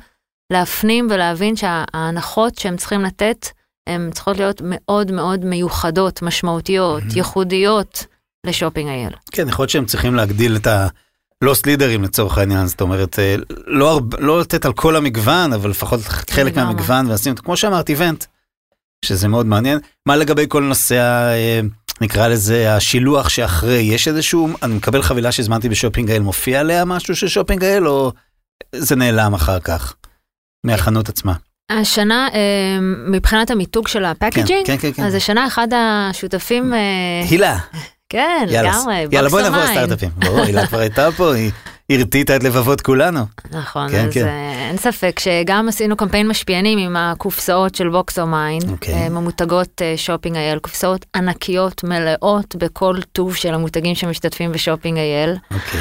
להפנים 0.53 1.09
ולהבין 1.11 1.57
שההנחות 1.57 2.59
שהם 2.59 2.77
צריכים 2.77 3.03
לתת, 3.03 3.49
הן 3.87 4.11
צריכות 4.11 4.37
להיות 4.37 4.61
מאוד 4.65 5.11
מאוד 5.11 5.45
מיוחדות, 5.45 6.23
משמעותיות. 6.23 7.03
ייחודיות 7.17 8.07
ל 8.47 8.52
Shopping 8.52 8.89
IL. 8.89 9.13
כן, 9.33 9.49
יכול 9.49 9.63
להיות 9.63 9.71
שהם 9.71 9.87
צריכים 9.87 10.15
להגדיל 10.15 10.57
את 10.57 10.67
ה... 10.67 10.89
loss 11.45 11.67
leader 11.67 11.94
ים 11.94 12.03
לצורך 12.05 12.39
העניין, 12.39 12.67
זאת 12.67 12.81
אומרת, 12.81 13.19
אה, 13.19 13.37
לא, 13.67 13.91
הרבה, 13.91 14.17
לא 14.21 14.41
לתת 14.41 14.65
על 14.65 14.73
כל 14.73 14.97
המגוון, 14.97 15.53
אבל 15.53 15.71
לפחות 15.71 16.01
חלק 16.31 16.57
מהמגוון, 16.57 17.11
ועשינו, 17.11 17.37
כמו 17.37 17.57
שאמרת, 17.57 17.89
event, 17.89 18.25
שזה 19.05 19.29
מאוד 19.29 19.47
מעניין. 19.47 19.79
מה 20.07 20.17
לגבי 20.17 20.45
כל 20.49 20.63
נושא, 20.63 20.95
אה, 21.35 21.61
נקרא 22.01 22.29
לזה, 22.29 22.75
השילוח 22.75 23.29
שאחרי, 23.29 23.79
יש 23.79 24.09
איזשהו, 24.09 24.49
אני 24.63 24.75
מקבל 24.75 25.03
חבילה 25.03 25.33
שהזמנתי 25.33 25.69
ב 25.69 25.74
Shopping 25.74 26.11
IL, 26.11 26.23
מופיע 26.23 26.61
עליה 26.61 26.85
משהו 26.85 27.17
של 27.17 27.29
Shopping 27.29 27.65
IL, 27.65 27.89
או 27.89 28.13
זה 28.75 28.97
נעלם 28.97 29.35
אחר 29.35 29.61
כך? 29.61 29.95
מהחנות 30.67 31.09
עצמה. 31.09 31.33
השנה, 31.71 32.29
אה, 32.35 32.79
מבחינת 33.09 33.51
המיתוג 33.51 33.89
של 33.89 34.05
ה 34.05 34.11
packaging, 34.11 34.67
כן, 34.67 34.77
כן, 34.77 34.93
כן, 34.93 35.03
אז 35.05 35.15
השנה 35.15 35.47
אחד 35.47 35.69
השותפים... 35.75 36.73
הילה. 37.31 37.59
כן, 38.09 38.47
לגמרי, 38.49 39.07
יאללה, 39.11 39.29
בואי 39.29 39.43
נעבור 39.43 39.59
לסטארט-אפים. 39.59 40.11
ברור, 40.17 40.41
הילה 40.41 40.67
כבר 40.67 40.79
הייתה 40.79 41.09
פה, 41.17 41.35
היא 41.35 41.51
הרטיטה 41.91 42.37
את 42.37 42.43
לבבות 42.43 42.81
כולנו. 42.81 43.21
נכון, 43.51 43.91
כן, 43.91 44.07
אז 44.07 44.15
כן. 44.15 44.27
אה, 44.27 44.69
אין 44.69 44.77
ספק 44.77 45.19
שגם 45.19 45.69
עשינו 45.69 45.97
קמפיין 45.97 46.29
משפיענים 46.29 46.79
עם 46.79 46.97
הקופסאות 46.97 47.75
של 47.75 47.89
Box 47.89 48.19
of 48.19 48.27
Mine, 48.27 48.63
אוקיי. 48.71 49.09
ממותגות 49.09 49.83
Shopping 49.97 50.37
IL, 50.37 50.59
קופסאות 50.59 51.07
ענקיות 51.17 51.85
מלאות 51.85 52.57
בכל 52.57 52.97
טוב 53.13 53.35
של 53.35 53.55
המותגים 53.55 53.95
שמשתתפים 53.95 54.53
ב 54.53 54.58
Shopping 54.58 54.99
IL. 54.99 55.37
אוקיי. 55.51 55.81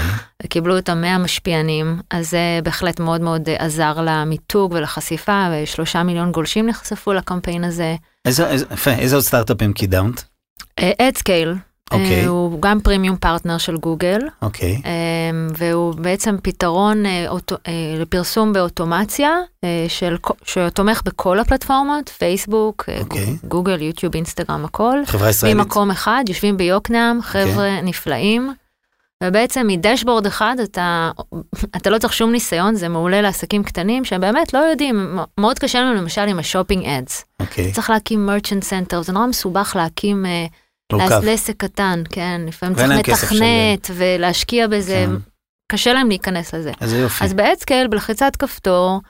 קיבלו 0.50 0.78
אותם 0.78 1.02
100 1.02 1.18
משפיענים, 1.18 2.00
אז 2.10 2.30
זה 2.30 2.60
בהחלט 2.64 3.00
מאוד 3.00 3.22
מאוד 3.22 3.50
אה, 3.50 3.56
עזר 3.66 3.94
למיתוג 4.04 4.72
ולחשיפה, 4.72 5.48
ושלושה 5.54 6.04
מיליון 6.04 6.32
גולשים 6.32 6.68
נחשפו 6.68 7.14
לקמפיין 7.14 7.64
הזה. 7.64 7.96
איזה, 8.26 8.50
איזה, 8.50 8.66
יפה, 8.72 8.92
איזה 8.92 9.16
עוד 9.16 9.26
סטארט-אפים 9.26 9.74
קידמת? 9.74 10.24
AdScale, 10.80 11.56
אוקיי. 11.92 12.26
הוא 12.26 12.62
גם 12.62 12.80
premium 12.80 13.16
partner 13.18 13.58
של 13.58 13.78
גוגל, 13.78 14.20
אוקיי. 14.42 14.82
אה, 14.86 14.92
והוא 15.58 15.96
בעצם 15.96 16.36
פתרון 16.44 17.06
אה, 17.06 17.26
אה, 17.68 17.72
לפרסום 18.00 18.54
באוטומציה, 18.54 19.30
אה, 19.64 19.86
של, 19.88 20.16
שתומך 20.46 21.02
בכל 21.06 21.40
הפלטפורמות, 21.40 22.10
פייסבוק, 22.10 22.86
אה, 22.90 23.00
אוקיי. 23.00 23.36
גוגל, 23.48 23.82
יוטיוב, 23.82 24.14
אינסטגרם, 24.16 24.66
הכל. 24.66 24.98
חברה 25.06 25.30
ישראלית. 25.30 25.58
ממקום 25.58 25.92
אחד, 25.92 26.24
יושבים 26.28 26.58
ביוקנעם, 26.58 27.22
חבר'ה 27.22 27.82
נפלאים. 27.84 28.54
ובעצם 29.24 29.68
מ 29.68 29.74
dashboard 29.74 30.26
אחד 30.26 30.56
אתה, 30.64 31.12
אתה 31.76 31.90
לא 31.90 31.98
צריך 31.98 32.14
שום 32.14 32.32
ניסיון, 32.32 32.76
זה 32.76 32.90
מעולה 32.90 33.22
לעסקים 33.22 33.64
קטנים 33.64 34.06
שהם 34.06 34.22
באמת 34.22 34.54
לא 34.54 34.60
יודעים, 34.60 35.18
מאוד 35.38 35.60
קשה 35.60 35.82
לנו 35.82 35.94
למשל 35.94 36.22
עם 36.22 36.40
ה 36.40 36.45
Shopping 36.45 36.86
Ads. 36.86 37.26
אוקיי. 37.40 37.72
צריך 37.72 37.90
להקים 37.90 38.26
Merchant 38.26 38.64
Center, 38.64 39.02
זה 39.02 39.14
נורא 39.14 39.26
מסובך 39.28 39.74
להקים 39.76 40.26
אה. 40.26 40.32
לעס- 40.42 40.63
לעסק 41.24 41.58
קטן, 41.58 42.04
כן, 42.10 42.42
לפעמים 42.48 42.76
צריך 42.76 43.10
לתכנת 43.10 43.92
ולהשקיע 43.94 44.68
בזה, 44.68 45.06
כן. 45.08 45.16
קשה 45.72 45.94
להם 45.94 46.10
להיכנס 46.10 46.54
לזה. 46.54 46.72
איזה 46.82 46.98
יופי. 46.98 47.24
אז 47.24 47.34
ב 47.34 47.41
AdScale 47.41 47.88
בלחיצת 47.88 48.36
כפתור, 48.36 49.02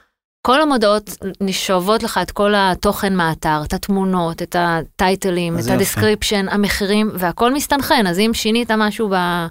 כל 0.47 0.61
המודעות 0.61 1.17
שואבות 1.51 2.03
לך 2.03 2.19
את 2.21 2.31
כל 2.31 2.53
התוכן 2.57 3.15
מהאתר, 3.15 3.61
את 3.65 3.73
התמונות, 3.73 4.41
את 4.41 4.55
ה 4.59 4.70
title 4.70 5.26
ים, 5.26 5.59
את. 5.59 5.63
ה 5.67 5.73
description, 5.73 6.45
המחירים, 6.49 7.11
והכל 7.13 7.53
מסתנכרן, 7.53 8.07
אז 8.07 8.19
אם 8.19 8.31
שינית 8.33 8.71
משהו 8.71 9.09
ב... 9.11 9.45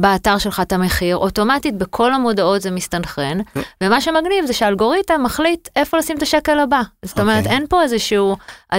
באתר 0.00 0.38
שלך 0.38 0.60
את 0.60 0.72
המחיר, 0.72 1.16
אוטומטית 1.16 1.78
בכל 1.78 2.12
המודעות 2.12 2.62
זה 2.62 2.70
מסתנכרן, 2.70 3.40
ו- 3.56 3.60
ומה 3.82 4.00
שמגניב 4.00 4.46
זה 4.46 4.52
שהאלגוריתם 4.52 5.22
מחליט 5.22 5.68
איפה 5.76 5.98
לשים 5.98 6.16
את 6.16 6.22
השקל 6.22 6.58
הבא. 6.58 6.82
זאת 7.04 7.20
אומרת, 7.20 7.38
אוקיי. 7.38 7.52
אין 7.52 7.66
פה 7.68 7.82
איזושהי 7.82 8.18
אה, 8.72 8.78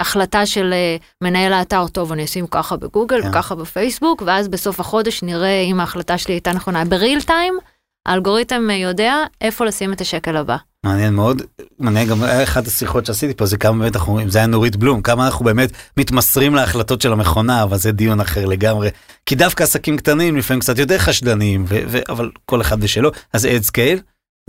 החלטה 0.00 0.46
של 0.46 0.72
אה, 0.72 0.96
מנהל 1.20 1.52
האתר, 1.52 1.88
טוב, 1.88 2.12
אני 2.12 2.24
אשים 2.24 2.46
ככה 2.46 2.76
בגוגל 2.76 3.22
כן. 3.22 3.28
וככה 3.28 3.54
בפייסבוק, 3.54 4.22
ואז 4.26 4.48
בסוף 4.48 4.80
החודש 4.80 5.22
נראה 5.22 5.60
אם 5.60 5.80
ההחלטה 5.80 6.18
שלי 6.18 6.34
הייתה 6.34 6.52
נכונה. 6.52 6.84
ב 6.84 6.92
real 6.92 7.22
time, 7.22 7.58
האלגוריתם 8.06 8.70
אה, 8.70 8.74
יודע 8.74 9.16
איפה 9.40 9.64
לשים 9.64 9.92
את 9.92 10.00
השקל 10.00 10.36
הבא. 10.36 10.56
מעניין 10.86 11.14
מאוד, 11.14 11.42
מעניין 11.78 12.08
גם 12.08 12.24
אחת 12.24 12.66
השיחות 12.66 13.06
שעשיתי 13.06 13.34
פה 13.34 13.46
זה 13.46 13.56
כמה 13.56 13.78
באמת 13.78 13.96
אנחנו, 13.96 14.20
אם 14.20 14.30
זה 14.30 14.38
היה 14.38 14.46
נורית 14.46 14.76
בלום, 14.76 15.02
כמה 15.02 15.26
אנחנו 15.26 15.44
באמת 15.44 15.70
מתמסרים 15.96 16.54
להחלטות 16.54 17.00
של 17.00 17.12
המכונה, 17.12 17.62
אבל 17.62 17.76
זה 17.76 17.92
דיון 17.92 18.20
אחר 18.20 18.44
לגמרי. 18.44 18.90
כי 19.26 19.34
דווקא 19.34 19.62
עסקים 19.62 19.96
קטנים 19.96 20.36
לפעמים 20.36 20.60
קצת 20.60 20.78
יותר 20.78 20.98
חשדניים, 20.98 21.64
ו- 21.68 21.80
ו- 21.88 22.00
אבל 22.08 22.30
כל 22.44 22.60
אחד 22.60 22.76
ושלו, 22.80 23.10
אז 23.32 23.46
AdScale 23.46 24.00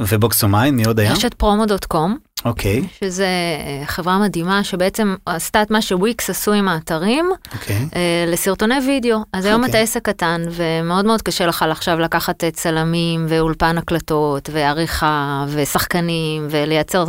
ובוקסומיין, 0.01 0.75
מי 0.75 0.85
עוד 0.85 0.99
היה? 0.99 1.11
יש 1.11 1.25
את 1.25 1.33
פרומו.קום, 1.33 2.17
אוקיי, 2.47 2.81
שזה 2.99 3.25
אה, 3.25 3.85
חברה 3.85 4.19
מדהימה 4.19 4.63
שבעצם 4.63 5.15
עשתה 5.25 5.61
את 5.61 5.71
מה 5.71 5.81
שוויקס 5.81 6.29
עשו 6.29 6.53
עם 6.53 6.67
האתרים 6.67 7.29
אוקיי, 7.53 7.75
אה, 7.95 8.25
לסרטוני 8.27 8.75
וידאו. 8.87 9.19
אז 9.33 9.45
היום 9.45 9.63
אוקיי. 9.63 9.69
אתה 9.69 9.77
עסק 9.77 10.05
קטן 10.05 10.41
ומאוד 10.51 11.05
מאוד 11.05 11.21
קשה 11.21 11.45
לך 11.45 11.63
עכשיו 11.63 11.99
לקחת 11.99 12.43
אה, 12.43 12.51
צלמים 12.51 13.25
ואולפן 13.29 13.77
הקלטות 13.77 14.49
ועריכה 14.53 15.45
ושחקנים 15.49 16.47
ולייצר 16.49 17.05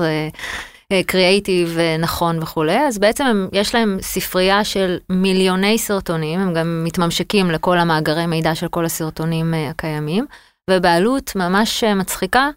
קריאייטיב 1.07 1.79
נכון 1.98 2.42
וכולי, 2.42 2.79
אז 2.79 2.98
בעצם 2.98 3.24
הם, 3.24 3.48
יש 3.53 3.74
להם 3.74 3.98
ספרייה 4.03 4.64
של 4.64 4.98
מיליוני 5.11 5.79
סרטונים, 5.79 6.40
הם 6.40 6.55
גם 6.55 6.85
מתממשקים 6.85 7.51
לכל 7.51 7.79
המאגרי 7.79 8.27
מידע 8.27 8.55
של 8.55 8.68
כל 8.68 8.85
הסרטונים 8.85 9.55
הקיימים, 9.70 10.27
ובעלות 10.70 11.37
ממש 11.37 11.85
מצחיקה. 11.85 12.48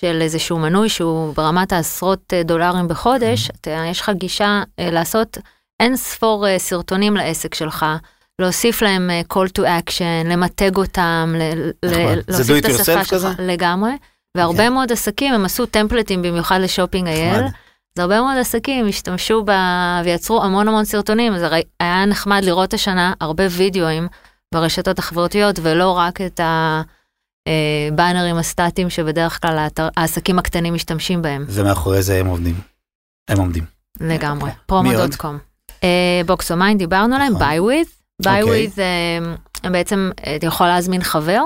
של 0.00 0.18
איזשהו 0.22 0.58
מנוי 0.58 0.88
שהוא 0.88 1.34
ברמת 1.34 1.72
העשרות 1.72 2.32
אה, 2.32 2.42
דולרים 2.42 2.88
בחודש, 2.88 3.50
אתה, 3.50 3.70
יש 3.90 4.00
לך 4.00 4.10
גישה 4.14 4.62
אה, 4.78 4.90
לעשות 4.90 5.38
אין 5.80 5.96
ספור 5.96 6.48
אה, 6.48 6.58
סרטונים 6.58 7.16
לעסק 7.16 7.54
שלך, 7.54 7.86
להוסיף 8.38 8.82
להם 8.82 9.10
call 9.32 9.58
to 9.58 9.62
action, 9.62 10.28
למתג 10.28 10.76
אותם, 10.76 11.34
זה 11.84 12.14
להוסיף 12.28 12.64
את 12.64 12.64
השפה 12.64 13.04
שלך 13.04 13.10
כזה? 13.10 13.28
לגמרי. 13.38 13.92
והרבה 14.36 14.70
מאוד 14.70 14.92
עסקים, 14.92 15.34
הם 15.34 15.44
עשו 15.44 15.66
טמפלטים 15.66 16.22
במיוחד 16.22 16.60
לשופינג 16.60 17.08
אייל. 17.08 17.44
אז 17.96 17.98
הרבה 17.98 18.20
מאוד 18.20 18.36
עסקים 18.36 18.88
השתמשו 18.88 19.42
ב... 19.46 19.50
ויצרו 20.04 20.44
המון 20.44 20.68
המון 20.68 20.84
סרטונים, 20.84 21.34
אז 21.34 21.42
הרי 21.42 21.62
היה 21.80 22.04
נחמד 22.04 22.44
לראות 22.44 22.74
השנה 22.74 23.12
הרבה 23.20 23.44
וידאוים 23.50 24.08
ברשתות 24.54 24.98
החברתיות, 24.98 25.58
ולא 25.62 25.90
רק 25.90 26.20
את 26.20 26.40
הבאנרים 27.48 28.36
הסטטיים 28.36 28.90
שבדרך 28.90 29.42
כלל 29.42 29.58
האתר- 29.58 29.88
העסקים 29.96 30.38
הקטנים 30.38 30.74
משתמשים 30.74 31.22
בהם, 31.22 31.44
ומאחורי 31.48 32.02
זה 32.02 32.20
הם 32.20 32.26
עובדים. 32.26 32.54
הם 33.28 33.38
עומדים. 33.38 33.64
לגמרי. 34.00 34.50
אוקיי. 34.68 34.90
מי 34.90 34.96
עוד? 34.96 35.14
Promo.com. 35.14 35.38
Box 36.26 36.43
of 36.43 36.55
Mine 36.55 36.78
דיברנו 36.78 37.14
עליהם, 37.14 37.32
נכון. 37.32 37.46
Buy 37.46 37.60
With. 37.60 37.86
Buy 38.22 38.42
אוקיי. 38.42 38.56
With, 38.58 38.78
הם 39.64 39.72
בעצם, 39.72 40.10
אה, 40.26 40.36
אתה 40.36 40.46
יכול 40.46 40.66
להזמין 40.66 41.02
חבר, 41.02 41.40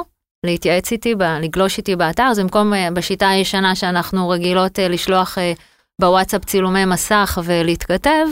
להתייעץ 0.46 0.92
איתי, 0.92 1.14
ב- 1.14 1.22
לגלוש 1.22 1.78
איתי 1.78 1.96
באתר, 1.96 2.22
אז 2.22 2.38
במקום 2.38 2.74
אה, 2.74 2.88
בשיטה 2.94 3.28
הישנה 3.28 3.74
שאנחנו 3.74 4.28
רגילות 4.28 4.78
אה, 4.78 4.88
לשלוח 4.88 5.38
אה, 5.38 5.52
בוואטסאפ 6.00 6.44
צילומי 6.44 6.84
מסך 6.84 7.38
ולהתכתב, 7.44 8.26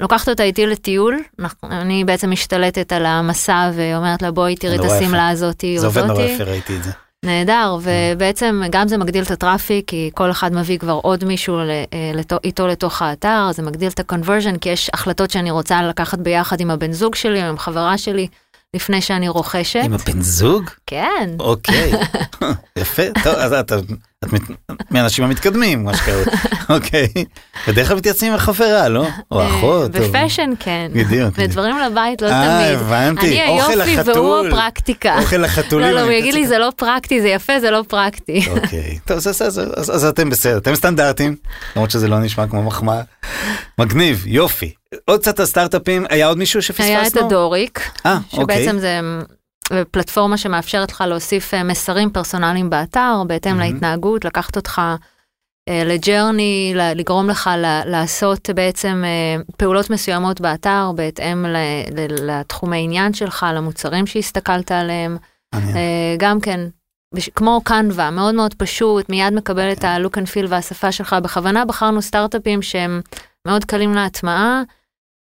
לוקחת 0.00 0.28
אותה 0.28 0.42
איתי 0.42 0.66
לטיול, 0.66 1.18
אני 1.64 2.04
בעצם 2.04 2.30
משתלטת 2.30 2.92
על 2.92 3.06
המסע 3.06 3.70
ואומרת 3.74 4.22
לה 4.22 4.30
בואי 4.30 4.56
תראי 4.56 4.76
את. 4.76 4.84
השמלה 4.84 5.28
הזאתי 5.28 5.78
זה 5.78 5.86
עובד 5.86 6.02
נורא. 6.04 6.22
יפה, 6.22 6.44
ראיתי 6.44 6.76
את 6.76 6.84
זה. 6.84 6.90
נהדר, 7.24 7.76
ובעצם 7.82 8.62
גם 8.70 8.88
זה 8.88 8.98
מגדיל 8.98 9.22
את 9.24 9.30
הטראפיק, 9.30 9.84
כי 9.88 10.10
כל 10.14 10.30
אחד 10.30 10.52
מביא 10.52 10.78
כבר 10.78 11.00
עוד 11.02 11.24
מישהו 11.24 11.58
אה, 11.58 11.84
לתו- 12.14 12.36
איתו 12.44 12.66
לתוך 12.66 13.02
האתר, 13.02 13.48
זה 13.52 13.62
מגדיל 13.62 13.88
את 13.88 14.00
ה-conversion, 14.00 14.58
כי 14.60 14.68
יש 14.68 14.90
החלטות 14.94 15.30
שאני 15.30 15.50
רוצה 15.50 15.82
לקחת 15.82 16.18
ביחד 16.18 16.60
עם 16.60 16.70
הבן 16.70 16.92
זוג 16.92 17.14
שלי 17.14 17.42
או 17.42 17.48
עם 17.48 17.58
חברה 17.58 17.98
שלי, 17.98 18.26
לפני 18.74 19.00
שאני 19.02 19.28
רוכשת. 19.28 19.80
עם 19.84 19.92
הבן 19.94 20.20
זוג? 20.22 20.70
כן, 20.86 21.30
אוקיי, 21.40 21.92
יפה, 22.78 23.02
טוב, 23.24 23.34
אז 23.34 23.52
את, 23.52 23.72
את 24.24 24.32
מת- 24.32 24.42
מהאנשים 24.90 25.24
המתקדמים, 25.24 25.84
מה 25.84 25.96
שקרה, 25.96 26.22
אוקיי, 26.76 27.08
בדרך 27.68 27.88
כלל 27.88 27.96
מתייעצים 27.96 28.28
עם 28.28 28.34
החברה, 28.34 28.88
לא? 28.88 29.06
או 29.30 29.40
אה, 29.40 29.48
אחות. 29.48 29.90
ב 29.90 29.98
fashion 29.98 30.50
כן, 30.60 30.90
בדיוק. 30.94 31.34
ודברים 31.36 31.76
לבית 31.78 32.22
לא 32.22 32.26
אה, 32.28 32.64
תמיד. 32.66 32.78
הבנתי, 32.80 33.40
אני 33.42 33.60
אוכל 33.60 33.80
היופי 33.80 34.10
והוא 34.10 34.46
הפרקטיקה. 34.46 35.18
אוכל 35.18 35.36
לחתולים. 35.36 35.86
לא, 35.88 35.94
לא, 35.94 36.00
הוא 36.00 36.08
אני 36.08 36.16
יגיד 36.16 36.34
לי. 36.34 36.46
זה 36.46 36.58
לא 36.58 36.72
פרקטי, 36.76 37.20
זה 37.20 37.28
יפה, 37.28 37.60
זה 37.60 37.70
לא 37.70 37.84
פרקטי. 37.88 38.44
אוקיי, 38.50 38.98
טוב, 39.06 39.18
אז 39.92 40.04
אתם 40.08 40.30
בסדר, 40.30 40.58
אתם 40.58 40.74
סטנדרטים, 40.74 41.36
למרות 41.76 41.90
שזה 41.90 42.08
לא 42.08 42.18
נשמע 42.18 42.46
כמו 42.46 42.62
מחמאה. 42.62 43.00
מגניב, 43.78 44.22
יופי. 44.26 44.72
עוד 45.04 45.20
קצת 45.20 45.40
הסטארט-אפים, 45.40 46.04
היה 46.08 46.26
עוד 46.26 46.38
מישהו 46.38 46.62
שפספסנו? 46.62 46.86
היה 46.86 47.06
את 47.06 47.16
Adoric, 47.16 47.80
אה, 48.06 48.18
אוקיי. 48.32 48.64
שבעצם 48.64 48.78
זה 48.78 49.00
אה, 49.72 49.82
פלטפורמה 49.90 50.36
שמאפשרת 50.38 50.90
לך 50.92 51.04
להוסיף 51.06 51.54
אה, 51.54 51.62
מסרים 51.62 52.10
פרסונליים 52.10 52.70
באתר, 52.70 53.22
בהתאם 53.26 53.56
מהמם. 53.56 53.72
להתנהגות, 53.74 54.24
לקחת 54.24 54.56
אותך 54.56 54.82
אה, 55.68 55.82
לג'רני, 55.86 56.72
לגרום 56.94 57.30
לך 57.30 57.50
לעשות 57.86 58.50
בעצם 58.54 59.02
אה, 59.06 59.42
פעולות 59.56 59.90
מסוימות 59.90 60.40
באתר, 60.40 60.90
בהתאם 60.94 61.46
ל- 61.46 61.56
ל- 61.96 62.30
לתחומי 62.30 62.84
עניין 62.84 63.12
שלך, 63.12 63.46
למוצרים 63.54 64.06
שהסתכלת 64.06 64.72
עליהם. 64.72 65.16
אה, 65.54 65.60
גם 66.18 66.40
כן, 66.40 66.60
בש- 67.14 67.28
כמו 67.34 67.60
קנווה, 67.64 68.10
מאוד 68.10 68.34
מאוד 68.34 68.54
פשוט, 68.54 69.08
מיד 69.10 69.32
מקבל 69.34 69.72
את 69.72 69.84
ה-look 69.84 70.14
and 70.16 70.26
feel 70.26 70.46
והשפה 70.48 70.92
שלך. 70.92 71.16
בכוונה 71.22 71.64
בחרנו 71.64 72.02
סטארט-אפים 72.02 72.62
שהם 72.62 73.00
מאוד 73.46 73.64
קלים 73.64 73.94
להטמעה, 73.94 74.62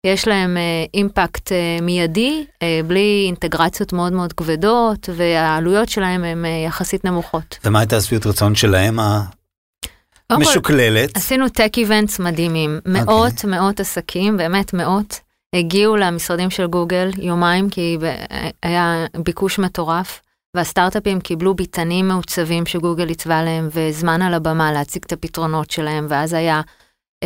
יש 0.03 0.27
להם 0.27 0.57
אה, 0.57 0.85
אימפקט 0.93 1.51
אה, 1.51 1.77
מיידי, 1.81 2.45
אה, 2.61 2.79
בלי 2.87 3.23
אינטגרציות 3.27 3.93
מאוד 3.93 4.13
מאוד 4.13 4.33
כבדות, 4.33 5.09
והעלויות 5.15 5.89
שלהם 5.89 6.23
הן 6.23 6.45
יחסית 6.65 7.05
נמוכות. 7.05 7.57
ומה 7.65 7.79
הייתה 7.79 7.97
השביעות 7.97 8.25
רצון 8.25 8.55
שלהם 8.55 8.99
המשוקללת? 10.29 11.17
עשינו 11.17 11.49
טק 11.49 11.71
איבנטס 11.77 12.19
מדהימים, 12.19 12.79
מאות 12.85 13.45
מאות 13.45 13.79
עסקים, 13.79 14.37
באמת 14.37 14.73
מאות, 14.73 15.19
הגיעו 15.55 15.95
למשרדים 15.95 16.49
של 16.49 16.67
גוגל 16.67 17.09
יומיים, 17.17 17.69
כי 17.69 17.97
היה 18.63 19.05
ביקוש 19.23 19.59
מטורף, 19.59 20.21
והסטארט-אפים 20.55 21.19
קיבלו 21.19 21.53
ביתנים 21.53 22.07
מעוצבים 22.07 22.65
שגוגל 22.65 23.07
עיצבה 23.07 23.43
להם, 23.43 23.69
וזמן 23.71 24.21
על 24.21 24.33
הבמה 24.33 24.71
להציג 24.71 25.03
את 25.05 25.11
הפתרונות 25.11 25.71
שלהם, 25.71 26.05
ואז 26.09 26.33
היה 26.33 26.61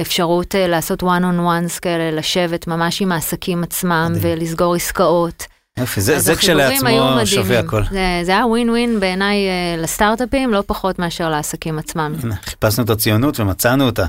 אפשרות 0.02 0.56
אה, 0.56 0.68
לעשות 0.68 1.04
one 1.04 1.06
on 1.06 1.40
ones 1.40 1.80
כאלה, 1.82 2.12
לשבת 2.12 2.68
ממש 2.68 3.02
עם 3.02 3.12
העסקים 3.12 3.64
עצמם, 3.64 4.12
מדהים. 4.16 4.34
ולסגור 4.34 4.76
עסקאות. 4.76 5.46
יופי, 5.80 6.02
זה 6.02 6.20
זה 6.20 6.36
כשלעצמו 6.36 6.90
שווה. 7.26 7.60
הכל. 7.60 7.84
זה, 7.92 8.22
זה 8.24 8.32
היה 8.32 8.46
ווין 8.46 8.70
ווין 8.70 9.00
בעיניי 9.00 9.38
אה, 9.48 9.82
לסטארט-אפים, 9.82 10.52
לא 10.54 10.64
פחות 10.68 11.00
מאשר 11.00 11.30
לעסקים 11.30 11.80
עצמם. 11.80 12.14
חיפשנו 12.44 12.84
את 12.84 12.90
הציונות 12.90 13.40
ומצאנו 13.40 13.86
אותה. 13.86 14.06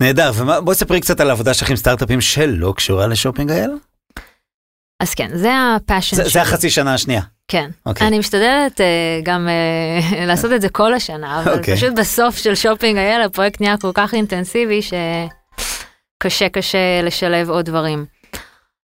נהדר, 0.00 0.32
ובואי 0.34 0.76
ספרי 0.76 1.00
קצת 1.00 1.20
על 1.20 1.30
העבודה 1.30 1.54
שלך 1.54 1.70
עם 1.70 1.76
סטארט-אפים 1.76 2.20
שלא 2.20 2.74
קשורה 2.76 3.06
ל 3.06 3.11
Shopping 3.11 3.50
IL. 3.50 3.70
אז 5.00 5.14
כן, 5.14 5.30
זה 5.34 5.52
ה 5.76 5.81
passion 5.81 6.16
זה 6.16 6.28
זה 6.28 6.42
החצי 6.42 6.70
שנה 6.70 6.94
השנייה. 6.94 7.20
כן. 7.48 7.70
אוקיי. 7.86 8.06
אני 8.06 8.18
משתדלת 8.18 8.80
אה, 8.80 9.20
גם 9.22 9.48
אה, 9.48 10.26
לעשות 10.30 10.52
את 10.52 10.60
זה 10.60 10.68
כל 10.68 10.94
השנה, 10.94 11.42
אבל 11.42 11.58
אוקיי. 11.58 11.76
פשוט 11.76 11.92
בסוף 11.96 12.36
של 12.36 12.54
Shopping 12.54 12.98
IL 12.98 13.22
הפרויקט 13.22 13.60
נהיה 13.60 13.76
כל 13.76 13.90
כך 13.94 14.14
אינטנסיבי 14.14 14.80
שקשה 14.82 16.48
קשה 16.48 17.02
לשלב 17.02 17.50
עוד 17.50 17.64
דברים. 17.64 18.04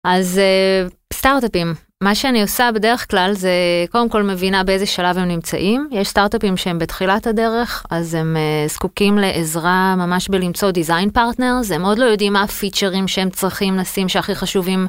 אז 0.03 0.37
אה, 0.37 0.87
סטארט-אפים, 1.13 1.73
מה 2.03 2.15
שאני 2.15 2.41
עושה 2.41 2.69
בדרך 2.75 3.11
כלל 3.11 3.33
זה 3.33 3.49
קודם 3.91 4.09
כל 4.09 4.23
מבינה 4.23 4.63
באיזה 4.63 4.85
שלב 4.85 5.17
הם 5.17 5.27
נמצאים. 5.27 5.87
יש 5.91 6.07
סטארט-אפים 6.07 6.57
שהם 6.57 6.79
בתחילת 6.79 7.27
הדרך, 7.27 7.85
אז 7.89 8.13
הם 8.13 8.37
אה, 8.37 8.67
זקוקים 8.67 9.17
לעזרה 9.17 9.95
ממש 9.97 10.29
בלמצוא 10.29 10.71
design 10.71 11.09
partners, 11.09 11.71
הם 11.71 11.85
עוד 11.85 11.97
לא 11.97 12.05
יודעים 12.05 12.33
מה 12.33 12.43
הפיצ'רים 12.43 13.07
שהם 13.07 13.29
צריכים 13.29 13.77
לשים 13.77 14.09
שהכי 14.09 14.35
חשובים 14.35 14.87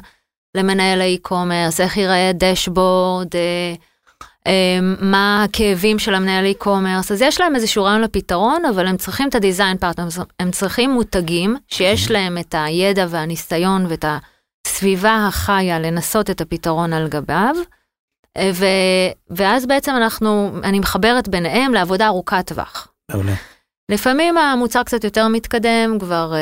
למנהל 0.57 1.01
ה 1.01 1.08
e-commerce, 1.08 1.81
איך 1.81 1.97
ייראה 1.97 2.31
dashboard, 2.33 3.35
אה, 3.35 3.73
אה, 4.47 4.79
מה 5.01 5.43
הכאבים 5.43 5.99
של 5.99 6.13
המנהל 6.13 6.45
e-commerce, 6.45 7.11
אז 7.11 7.21
יש 7.21 7.41
להם 7.41 7.55
איזשהו 7.55 7.83
רעיון 7.83 8.01
לפתרון, 8.01 8.65
אבל 8.65 8.87
הם 8.87 8.97
צריכים 8.97 9.27
את 9.27 9.35
partners, 9.79 10.19
הם 10.39 10.51
צריכים 10.51 10.91
מותגים 10.91 11.57
שיש 11.67 12.11
להם 12.11 12.37
את 12.37 12.55
הידע 12.57 13.05
והניסיון 13.09 13.85
ואת 13.89 14.05
הסביבה 14.67 15.27
החיה 15.27 15.79
לנסות 15.79 16.29
את 16.29 16.41
הפתרון 16.41 16.93
על 16.93 17.07
גביו. 17.07 17.55
אה, 18.37 18.51
ו, 18.53 18.65
ואז 19.29 19.65
בעצם 19.65 19.91
אנחנו, 19.95 20.51
אני 20.63 20.79
מחברת 20.79 21.27
ביניהם 21.27 21.73
לעבודה 21.73 22.07
ארוכת 22.07 22.47
טווח. 22.47 22.87
מעולה. 23.11 23.33
לפעמים 23.91 24.37
המוצר 24.37 24.83
קצת 24.83 25.03
יותר 25.03 25.27
מתקדם, 25.27 25.97
כבר 25.99 26.33
אה, 26.33 26.39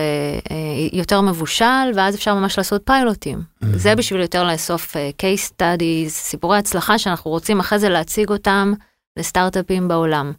אה, 0.52 0.56
יותר 0.94 1.22
מבושל, 1.22 1.92
ואז 1.96 2.16
אפשר 2.16 2.36
ממש 2.36 2.58
לעשות 2.58 2.82
פיילוטים. 2.86 3.40
Mm-hmm. 3.40 3.68
זה 3.76 3.96
בשביל 3.96 4.22
יותר 4.22 4.44
לאסוף 4.44 4.98
אה, 4.98 5.10
case 5.22 5.52
studies, 5.52 6.10
סיפורי 6.10 6.58
הצלחה 6.58 6.98
שאנחנו 6.98 7.32
רוצים 7.32 7.60
אחרי 7.60 7.80
זה 7.80 7.90
להציג 7.90 8.30
אותם 8.30 8.74
לסטארט-אפים 9.20 9.88
בעולם. 9.88 10.34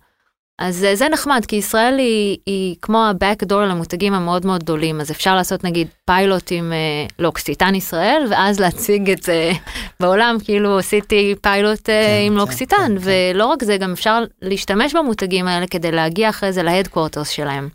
אז 0.58 0.84
אה, 0.84 0.96
זה 0.96 1.08
נחמד, 1.08 1.44
כי 1.48 1.56
ישראל 1.56 1.98
היא, 1.98 2.38
היא 2.46 2.76
כמו 2.82 2.98
ה-backdoor 2.98 3.54
למותגים 3.54 4.14
המאוד 4.14 4.46
מאוד 4.46 4.62
גדולים, 4.62 5.00
אז 5.00 5.10
אפשר 5.10 5.34
לעשות 5.34 5.64
נגיד 5.64 5.88
פיילוט 6.04 6.50
עם 6.50 6.72
אה, 6.72 7.06
לוקסיטן 7.18 7.74
ישראל, 7.74 8.26
ואז 8.30 8.60
להציג 8.60 9.10
את 9.10 9.22
זה 9.22 9.52
בעולם, 10.00 10.36
כאילו 10.44 10.78
עשיתי 10.78 11.34
פיילוט 11.42 11.88
אה, 11.88 12.06
כן, 12.06 12.26
עם 12.26 12.32
כן, 12.32 12.38
לוקסיטן, 12.38 12.76
כן, 12.76 12.98
כן. 12.98 13.32
ולא 13.34 13.46
רק 13.46 13.64
זה, 13.64 13.76
גם 13.76 13.92
אפשר 13.92 14.24
להשתמש 14.42 14.94
במותגים 14.94 15.48
האלה 15.48 15.66
כדי 15.66 15.92
להגיע 15.92 16.28
אחרי 16.28 16.52
זה 16.52 16.62
להדקוורטרס 16.62 17.28
שלהם. 17.28 17.68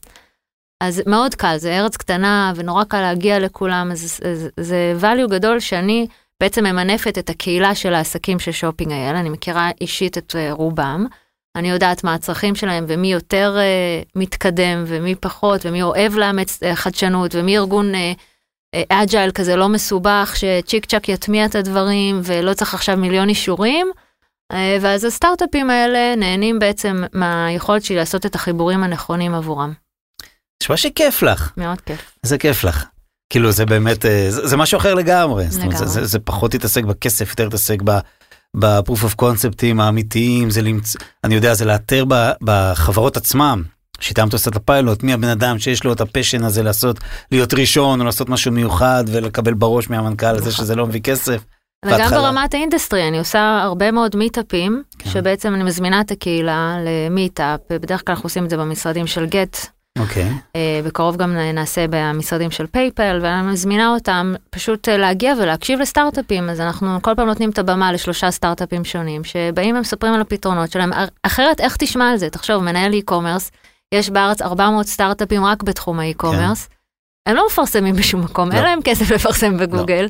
אז 0.84 1.04
מאוד 1.08 1.36
קל, 1.36 1.58
זה 1.58 1.78
ארץ 1.78 1.98
קטנה 1.98 2.54
ונורא 2.56 2.84
קל 2.84 3.02
להגיע 3.02 3.40
לכולם, 3.40 3.92
אז 3.92 4.20
זה, 4.34 4.50
זה 4.58 4.94
value 5.02 5.30
גדול 5.30 5.60
שאני 5.60 6.08
בעצם 6.40 6.64
ממנפת 6.64 7.18
את 7.18 7.30
הקהילה 7.30 7.76
של 7.76 7.94
העסקים 7.94 8.40
של 8.40 8.52
Shopping 8.52 8.92
IL, 8.92 9.16
אני 9.16 9.30
מכירה 9.30 9.70
אישית 9.82 10.18
את 10.18 10.36
רובם. 10.52 11.06
אני 11.56 11.70
יודעת 11.70 12.04
מה 12.04 12.14
הצרכים 12.14 12.56
שלהם 12.56 12.86
ומי 12.88 13.14
יותר 13.14 13.58
אה, 13.58 14.10
מתקדם 14.16 14.84
ומי 14.88 15.16
פחות 15.16 15.66
ומי 15.66 15.82
אוהב 15.82 16.16
לאמץ 16.16 16.60
אה, 16.64 16.76
חדשנות 16.76 17.36
ומי 17.36 17.58
ארגון 17.58 17.92
agile 18.90 19.30
אה, 19.30 19.34
כזה 19.34 19.56
לא 19.56 19.70
מסובך 19.70 20.34
שצ'יק 20.36 20.86
צ'אק 20.86 21.10
יטמיע 21.10 21.46
את 21.46 21.56
הדברים 21.56 22.22
ולא 22.24 22.54
צריך 22.54 22.74
עכשיו 22.74 22.98
מיליון 22.98 23.30
אישורים. 23.30 23.92
אה, 24.54 24.56
ואז 24.82 25.04
הסטארט-אפים 25.04 25.70
האלה 25.70 26.16
נהנים 26.16 26.60
בעצם 26.60 27.04
מהיכולת 27.14 27.84
שלי 27.84 27.96
לעשות 27.96 28.26
את 28.26 28.36
החיבורים 28.36 28.84
הנכונים 28.84 29.34
עבורם. 29.34 29.74
נשמע 30.64 30.78
שכיף 30.78 31.24
לך, 31.24 31.52
מאוד 31.58 31.82
כיף. 31.82 32.18
זה 32.24 32.38
כיף 32.38 32.64
לך. 32.64 32.86
כאילו 33.30 33.52
זה 33.52 33.66
באמת, 33.66 34.06
אה, 34.06 34.32
זה, 34.32 34.48
זה 34.48 34.58
משהו 34.58 34.78
אחר 34.78 34.94
לגמרי. 34.94 35.48
זאת 35.50 35.62
אומרת, 35.62 35.78
זה, 35.78 35.86
לגמרי. 35.86 36.02
זה, 36.02 36.06
זה 36.06 36.20
פחות 36.20 36.54
להתעסק 36.54 36.84
בכסף, 36.84 37.30
יותר 37.30 37.44
להתעסק 37.44 37.82
ב... 37.86 37.92
ב 38.56 38.64
proof 38.64 39.04
of 39.04 39.14
concept 39.14 39.65
ים 39.65 39.80
האמיתיים, 39.80 40.50
זה 40.50 40.62
למצוא, 40.62 41.02
אני 41.24 41.36
יודע, 41.36 41.54
זה 41.54 41.66
לאתר 41.66 42.06
ב, 42.08 42.32
בחברות 42.42 43.18
עצמם, 43.18 43.64
שאיתם 44.00 44.28
אתה 44.28 44.36
עושה 44.36 44.50
את 44.50 44.56
הפיילוט, 44.56 45.04
מי 45.04 45.14
הבן 45.14 45.28
אדם 45.28 45.60
שיש 45.60 45.84
לו 45.84 45.94
את 45.94 46.02
ה 46.02 46.07
passion 46.07 46.44
הזה 46.44 46.64
לעשות, 46.64 47.00
להיות 47.32 47.54
ראשון 47.54 48.00
או 48.00 48.06
לעשות 48.06 48.30
משהו 48.30 48.52
מיוחד 48.52 49.04
ולקבל 49.08 49.54
בראש 49.54 49.90
מהמנכ"ל 49.90 50.26
הזה 50.26 50.50
נכון. 50.50 50.52
שזה 50.52 50.76
לא 50.76 50.88
מביא 50.88 51.02
כסף. 51.02 51.44
וגם. 51.86 52.10
ברמת 52.10 52.54
ה 52.54 52.59
industry, 52.59 53.08
אני 53.08 53.20
עושה 53.20 53.62
הרבה 53.64 53.92
מאוד 53.92 54.16
מיטאפים, 54.16 54.84
כן. 55.00 55.10
שבעצם 55.10 55.54
אני 55.54 55.64
מזמינה 55.64 56.02
את 56.02 56.12
הקהילה 56.12 56.78
למיטאפ, 56.86 57.60
ובדרך 57.72 58.02
כלל 58.06 58.16
אנחנו 58.16 58.28
עושים 58.28 58.46
את 58.46 58.50
זה 58.50 58.58
במשרדים 58.58 59.08
של 59.08 59.26
גט, 59.26 59.58
אוקיי, 60.00 60.30
אה, 60.56 60.82
בקרוב 60.86 61.18
גם 61.18 61.36
נעשה 61.36 61.86
במשרדים 61.90 62.52
של 62.52 62.68
פייפל, 62.68 63.20
ואני 63.22 63.52
מזמינה 63.52 63.90
אותם 63.90 64.34
פשוט 64.50 64.90
אה, 64.90 64.98
להגיע 64.98 65.34
ולהקשיב 65.42 65.80
לסטארט-אפים, 65.80 66.50
אז 66.50 66.62
אנחנו 66.62 67.02
כל 67.02 67.16
פעם 67.16 67.28
נותנים 67.28 67.50
את 67.50 67.60
הבמה 67.60 67.92
לשלושה 67.92 68.32
סטארט-אפים 68.32 68.84
שונים, 68.84 69.24
שבאים 69.24 69.76
ומספרים 69.76 70.14
על 70.14 70.22
הפתרונות 70.22 70.72
שלהם, 70.72 70.92
אחרת 71.24 71.60
איך 71.60 71.78
תשמע 71.78 72.10
על 72.10 72.18
זה? 72.18 72.30
תחשוב, 72.30 72.64
מנהל 72.64 72.94
e-commerce, 72.94 73.52
יש 73.94 74.10
בארץ 74.10 74.42
400 74.42 74.86
סטארט-אפים 74.86 75.46
רק 75.46 75.64
בתחום 75.64 76.00
ה-e-commerce, 76.00 76.68
הם 77.26 77.36
לא 77.36 77.46
מפרסמים 77.48 77.96
בשום 77.96 78.22
מקום, 78.22 78.50
לא. 78.50 78.56
אין 78.56 78.64
להם 78.64 78.80
כסף 78.84 79.12
לפרסם 79.12 79.58
בגוגל. 79.58 80.08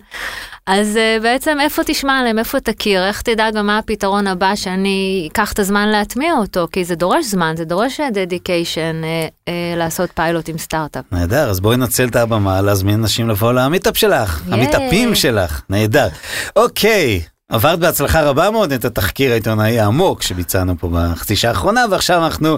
אז 0.67 0.95
אה, 0.95 1.23
בעצם 1.23 1.57
איפה 1.61 1.83
תשמע 1.85 2.19
עליהם, 2.19 2.39
איפה 2.39 2.59
תכיר, 2.59 3.07
איך 3.07 3.21
תדע 3.21 3.51
גם 3.51 3.67
מה 3.67 3.77
הפתרון 3.77 4.27
הבא 4.27 4.55
שאני 4.55 5.29
אקח 5.31 5.51
את 5.51 5.59
הזמן 5.59 5.87
להטמיע 5.87 6.33
אותו, 6.33 6.67
כי 6.71 6.85
זה 6.85 6.95
דורש 6.95 7.25
זמן, 7.25 7.53
זה 7.57 7.65
דורש 7.65 7.99
dedication 8.13 9.01
אה, 9.03 9.49
אה, 9.49 9.51
לעשות 9.77 10.09
פיילוט 10.15 10.49
עם 10.49 10.57
סטארט-אפ. 10.57 11.03
נהדר, 11.11 11.49
אז 11.49 11.59
בואי 11.59 11.77
נצל 11.77 12.07
את 12.07 12.15
הבמה 12.15 12.61
להזמין 12.61 12.99
אנשים 12.99 13.29
לבוא 13.29 13.53
למיטאפ 13.53 13.97
שלך, 13.97 14.41
ייי. 14.47 14.53
המיטאפים 14.53 15.15
שלך, 15.15 15.61
נהדר. 15.69 16.07
אוקיי, 16.55 17.21
עברת 17.49 17.79
בהצלחה 17.79 18.21
רבה 18.21 18.51
מאוד 18.51 18.71
את 18.71 18.85
התחקיר 18.85 19.31
העיתונאי 19.31 19.79
העמוק 19.79 20.21
שביצענו 20.21 20.77
פה 20.79 20.89
בחצי 20.93 21.35
שעה 21.35 21.51
האחרונה, 21.51 21.85
ועכשיו 21.91 22.25
אנחנו 22.25 22.57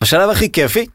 בשלב 0.00 0.30
הכי 0.30 0.52
כיפי. 0.52 0.86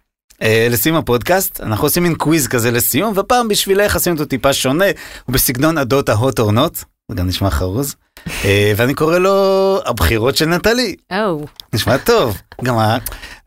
אה, 0.42 0.68
לסיום 0.70 0.98
הפודקאסט, 0.98 1.62
אנחנו 1.62 1.86
עושים 1.86 2.04
מין 2.04 2.16
quiz 2.16 2.48
כזה 2.48 2.72
לסיום, 2.72 3.14
ופעם 3.18 3.48
בשבילך 3.48 3.96
עשינו 3.96 4.16
אותו 4.16 4.26
טיפה 4.26 4.54
שונה, 4.54 4.86
הוא 5.26 5.34
בסגנון 5.34 5.78
עדות 5.78 6.10
ההוט 6.10 6.40
not, 6.40 6.86
זה 7.10 7.16
גם 7.16 7.28
נשמע 7.28 7.50
חרוז, 7.50 7.96
אה, 8.46 8.74
ואני 8.76 8.94
קורא 8.94 9.18
לו 9.18 9.80
הבחירות 9.86 10.38
של 10.38 10.46
נטלי. 10.46 10.96
נשמע 11.74 11.98
טוב. 11.98 12.42
גם 12.64 12.76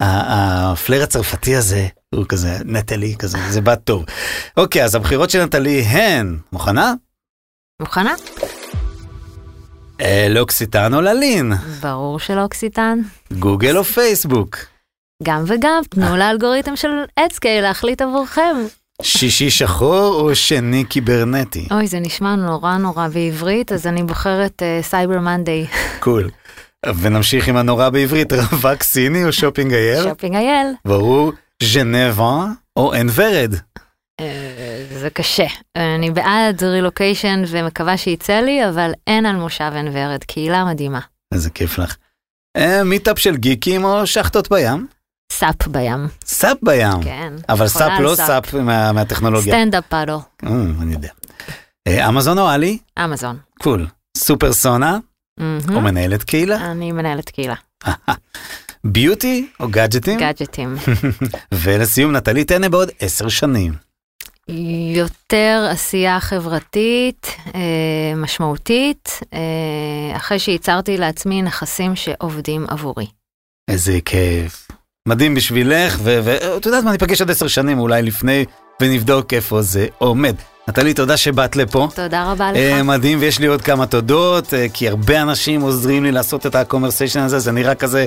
ה 0.00 0.17
flair 0.17 1.02
הצרפתי 1.02 1.56
הזה, 1.56 1.86
הוא 2.14 2.24
כזה 2.28 2.58
נטלי 2.64 3.14
כזה, 3.18 3.38
זה 3.50 3.60
בא 3.60 3.74
טוב. 3.74 4.04
אוקיי, 4.56 4.84
אז 4.84 4.94
הבחירות 4.94 5.30
של 5.30 5.44
נטלי 5.44 5.80
הן, 5.80 6.38
מוכנה? 6.52 6.94
מוכנה? 7.80 8.14
אה, 10.00 10.26
לוקסיטן 10.30 10.94
או 10.94 11.00
ללין, 11.00 11.52
ברור 11.80 12.18
שלוקסיטן. 12.18 12.98
גוגל 13.32 13.76
או 13.76 13.84
פייסבוק, 13.84 14.56
גם 15.22 15.44
וגם, 15.46 15.82
תנו 15.90 16.16
לאלגוריתם 16.16 16.76
של 16.76 16.88
אדסקייל 17.16 17.62
להחליט 17.62 18.02
עבורכם. 18.02 18.56
שישי 19.02 19.50
שחור 19.50 20.20
או 20.20 20.34
שני 20.34 20.84
קיברנטי. 20.84 21.68
אוי, 21.70 21.86
זה 21.86 22.00
נשמע 22.00 22.36
נורא 22.36 22.76
נורא 22.76 23.08
בעברית, 23.08 23.72
אז 23.72 23.86
אני 23.86 24.02
בוחרת 24.02 24.62
Cyber 24.82 25.18
Monday. 25.20 25.66
Cool. 26.00 26.30
ונמשיך 26.86 27.48
עם 27.48 27.56
הנורא 27.56 27.88
בעברית, 27.88 28.32
רווק 28.32 28.82
סיני 28.82 29.24
או 29.24 29.32
Shopping 29.32 29.72
IL? 29.72 30.02
Shopping 30.02 30.36
IL. 30.36 30.66
ברור, 30.84 31.32
ז'נבה 31.62 32.44
או 32.76 32.92
עין 32.92 33.08
ורד. 33.14 33.54
אה, 34.20 34.84
זה 34.98 35.10
קשה. 35.10 35.46
אני 35.76 36.10
בעד 36.10 36.64
רילוקיישן 36.64 37.42
ומקווה 37.48 37.96
שיצא 37.96 38.40
לי, 38.40 38.68
אבל 38.68 38.92
אין 39.06 39.26
על 39.26 39.36
מושב 39.36 39.70
עין 39.74 39.88
ורד, 39.92 40.24
קהילה 40.24 40.64
מדהימה. 40.64 41.00
איזה 41.34 41.50
כיף 41.50 41.78
לך. 41.78 41.96
אה, 42.56 42.84
מיטאפ 42.84 43.18
של 43.18 43.36
גיקים 43.36 43.84
או 43.84 44.06
שאכטות 44.06 44.52
בים? 44.52 44.86
סאפ 45.38 45.66
בים, 45.68 46.08
סאפ 46.24 46.56
בים. 46.62 47.02
כן. 47.02 47.32
אבל 47.48 47.68
סאפ 47.68 48.00
לא 48.00 48.14
סאפ 48.14 48.54
מה- 48.54 48.92
מהטכנולוגיה. 48.92 49.54
סטנדאפ 49.54 49.84
פאדל, 49.88 50.12
אה, 50.12 50.50
אני 50.82 50.92
יודע. 50.92 51.08
אה, 51.88 52.08
אמזון 52.08 52.38
או 52.38 52.48
עלי? 52.48 52.78
אמזון. 53.04 53.38
קול. 53.62 53.86
סופר 54.16 54.52
סונה. 54.52 54.98
או 55.74 55.80
מנהלת 55.80 56.22
קהילה? 56.22 56.56
אני 56.72 56.92
מנהלת 56.92 57.30
קהילה, 57.30 57.54
ביוטי 58.84 59.48
או 59.60 59.68
גאדג'טים? 59.68 60.18
גאדג'טים. 60.18 60.74
ולסיום 61.54 62.16
נטלי 62.16 62.44
טנא 62.44 62.68
בעוד 62.68 62.90
עשר 63.00 63.28
שנים. 63.28 63.72
יותר 64.94 65.68
עשייה 65.70 66.20
חברתית, 66.20 67.26
אה, 67.54 67.60
משמעותית, 68.16 69.20
אה, 69.34 69.38
אחרי 70.16 70.38
שייצרתי 70.38 70.96
לעצמי 70.96 71.42
נכסים 71.42 71.96
שעובדים 71.96 72.66
עבורי. 72.68 73.06
איזה 73.68 73.98
כיף. 74.04 74.68
מדהים 75.08 75.34
בשבילך, 75.34 75.98
ואת 76.02 76.66
יודעת 76.66 76.84
מה, 76.84 76.92
ניפגש 76.92 77.20
עוד 77.20 77.30
עשר 77.30 77.46
שנים 77.46 77.78
אולי 77.78 78.02
לפני, 78.02 78.44
ונבדוק 78.82 79.34
איפה 79.34 79.62
זה 79.62 79.86
עומד. 79.98 80.34
נטלי, 80.68 80.94
תודה 80.94 81.16
שבאת 81.16 81.56
לפה. 81.56 81.88
תודה 81.94 82.32
רבה 82.32 82.52
לך. 82.52 82.56
אה, 82.56 82.82
מדהים, 82.82 83.18
ויש 83.20 83.38
לי 83.38 83.46
עוד 83.46 83.62
כמה 83.62 83.86
תודות, 83.86 84.54
אה, 84.54 84.66
כי 84.74 84.88
הרבה 84.88 85.22
אנשים 85.22 85.60
עוזרים 85.60 86.04
לי 86.04 86.12
לעשות 86.12 86.46
את 86.46 86.54
הקומרסיישן 86.54 87.20
הזה, 87.20 87.38
זה 87.38 87.52
נראה 87.52 87.74
כזה 87.74 88.04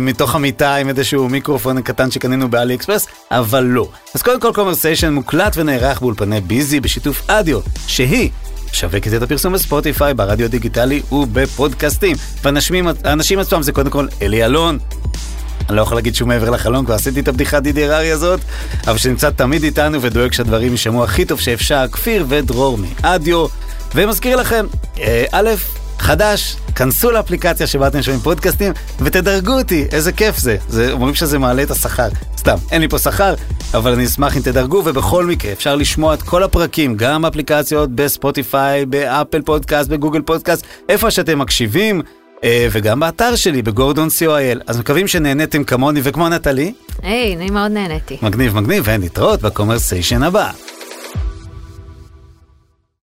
מתוך 0.00 0.34
המיטה 0.34 0.74
עם 0.74 0.88
איזשהו 0.88 1.28
מיקרופון 1.28 1.82
קטן 1.82 2.10
שקנינו 2.10 2.50
באלי 2.50 2.74
אקספרס, 2.74 3.06
אבל 3.30 3.64
לא. 3.64 3.88
אז 4.14 4.22
קודם 4.22 4.40
כל 4.40 4.52
קומרסיישן 4.54 5.12
מוקלט 5.12 5.56
ונערך 5.56 6.00
באולפני 6.00 6.40
ביזי 6.40 6.80
בשיתוף 6.80 7.30
אדיו, 7.30 7.60
שהיא 7.86 8.30
משווקת 8.72 9.14
את 9.14 9.22
הפרסום 9.22 9.52
בספוטיפיי, 9.52 10.14
ברדיו 10.14 10.50
דיגיטלי 10.50 11.02
ובפודקאסטים. 11.12 12.16
והאנשים 12.42 13.38
עצמם 13.38 13.62
זה 13.62 13.72
קודם 13.72 13.90
כל 13.90 14.06
אלי 14.22 14.44
אלון, 14.44 14.78
אני 15.68 15.76
לא 15.76 15.82
יכול 15.82 15.96
להגיד 15.96 16.14
שהוא 16.14 16.28
מעבר 16.28 16.50
לחלון, 16.50 16.84
כבר 16.84 16.94
עשיתי 16.94 17.20
את 17.20 17.28
הבדיחת 17.28 17.62
דידי 17.62 17.84
הררי 17.84 18.10
הזאת, 18.10 18.40
אבל 18.86 18.98
שנמצא 18.98 19.30
תמיד 19.30 19.64
איתנו 19.64 20.02
ודואג 20.02 20.32
שהדברים 20.32 20.72
יישמעו 20.72 21.04
הכי 21.04 21.24
טוב 21.24 21.40
שאפשר, 21.40 21.84
כפיר 21.92 22.24
ודרור 22.28 22.78
מאדיו. 22.78 23.46
ומזכיר 23.94 24.36
לכם, 24.36 24.66
אה, 25.00 25.24
א', 25.32 25.50
חדש, 25.98 26.56
כנסו 26.74 27.10
לאפליקציה 27.10 27.66
שבה 27.66 27.86
אתם 27.86 28.02
שומעים 28.02 28.22
פודקאסטים 28.22 28.72
ותדרגו 29.00 29.52
אותי, 29.52 29.86
איזה 29.92 30.12
כיף 30.12 30.38
זה. 30.38 30.56
זה 30.68 30.92
אומרים 30.92 31.14
שזה 31.14 31.38
מעלה 31.38 31.62
את 31.62 31.70
השכר. 31.70 32.08
סתם, 32.38 32.56
אין 32.70 32.80
לי 32.80 32.88
פה 32.88 32.98
שכר, 32.98 33.34
אבל 33.74 33.92
אני 33.92 34.04
אשמח 34.04 34.36
אם 34.36 34.42
תדרגו, 34.42 34.82
ובכל 34.84 35.26
מקרה 35.26 35.52
אפשר 35.52 35.76
לשמוע 35.76 36.14
את 36.14 36.22
כל 36.22 36.42
הפרקים, 36.42 36.96
גם 36.96 37.24
אפליקציות 37.24 37.90
בספוטיפיי, 37.94 38.86
באפל 38.86 39.42
פודקאסט, 39.42 39.90
בגוגל 39.90 40.22
פודקאסט, 40.22 40.66
איפה 40.88 41.10
שאתם 41.10 41.38
מקשיבים. 41.38 42.02
אה, 42.44 42.68
וגם 42.70 43.00
באתר 43.00 43.36
שלי, 43.36 43.62
בגורדון 43.62 44.08
co.il. 44.08 44.60
אז 44.66 44.78
מקווים 44.78 45.08
שנהניתם 45.08 45.64
כמוני 45.64 46.00
וכמו 46.02 46.28
נטלי. 46.28 46.72
היי, 47.02 47.36
אני 47.36 47.50
מאוד 47.50 47.72
נהניתי. 47.72 48.16
מגניב, 48.22 48.56
מגניב, 48.56 48.84
ונתראות 48.86 49.42
בקומרסיישן 49.42 50.22
הבא. 50.22 50.50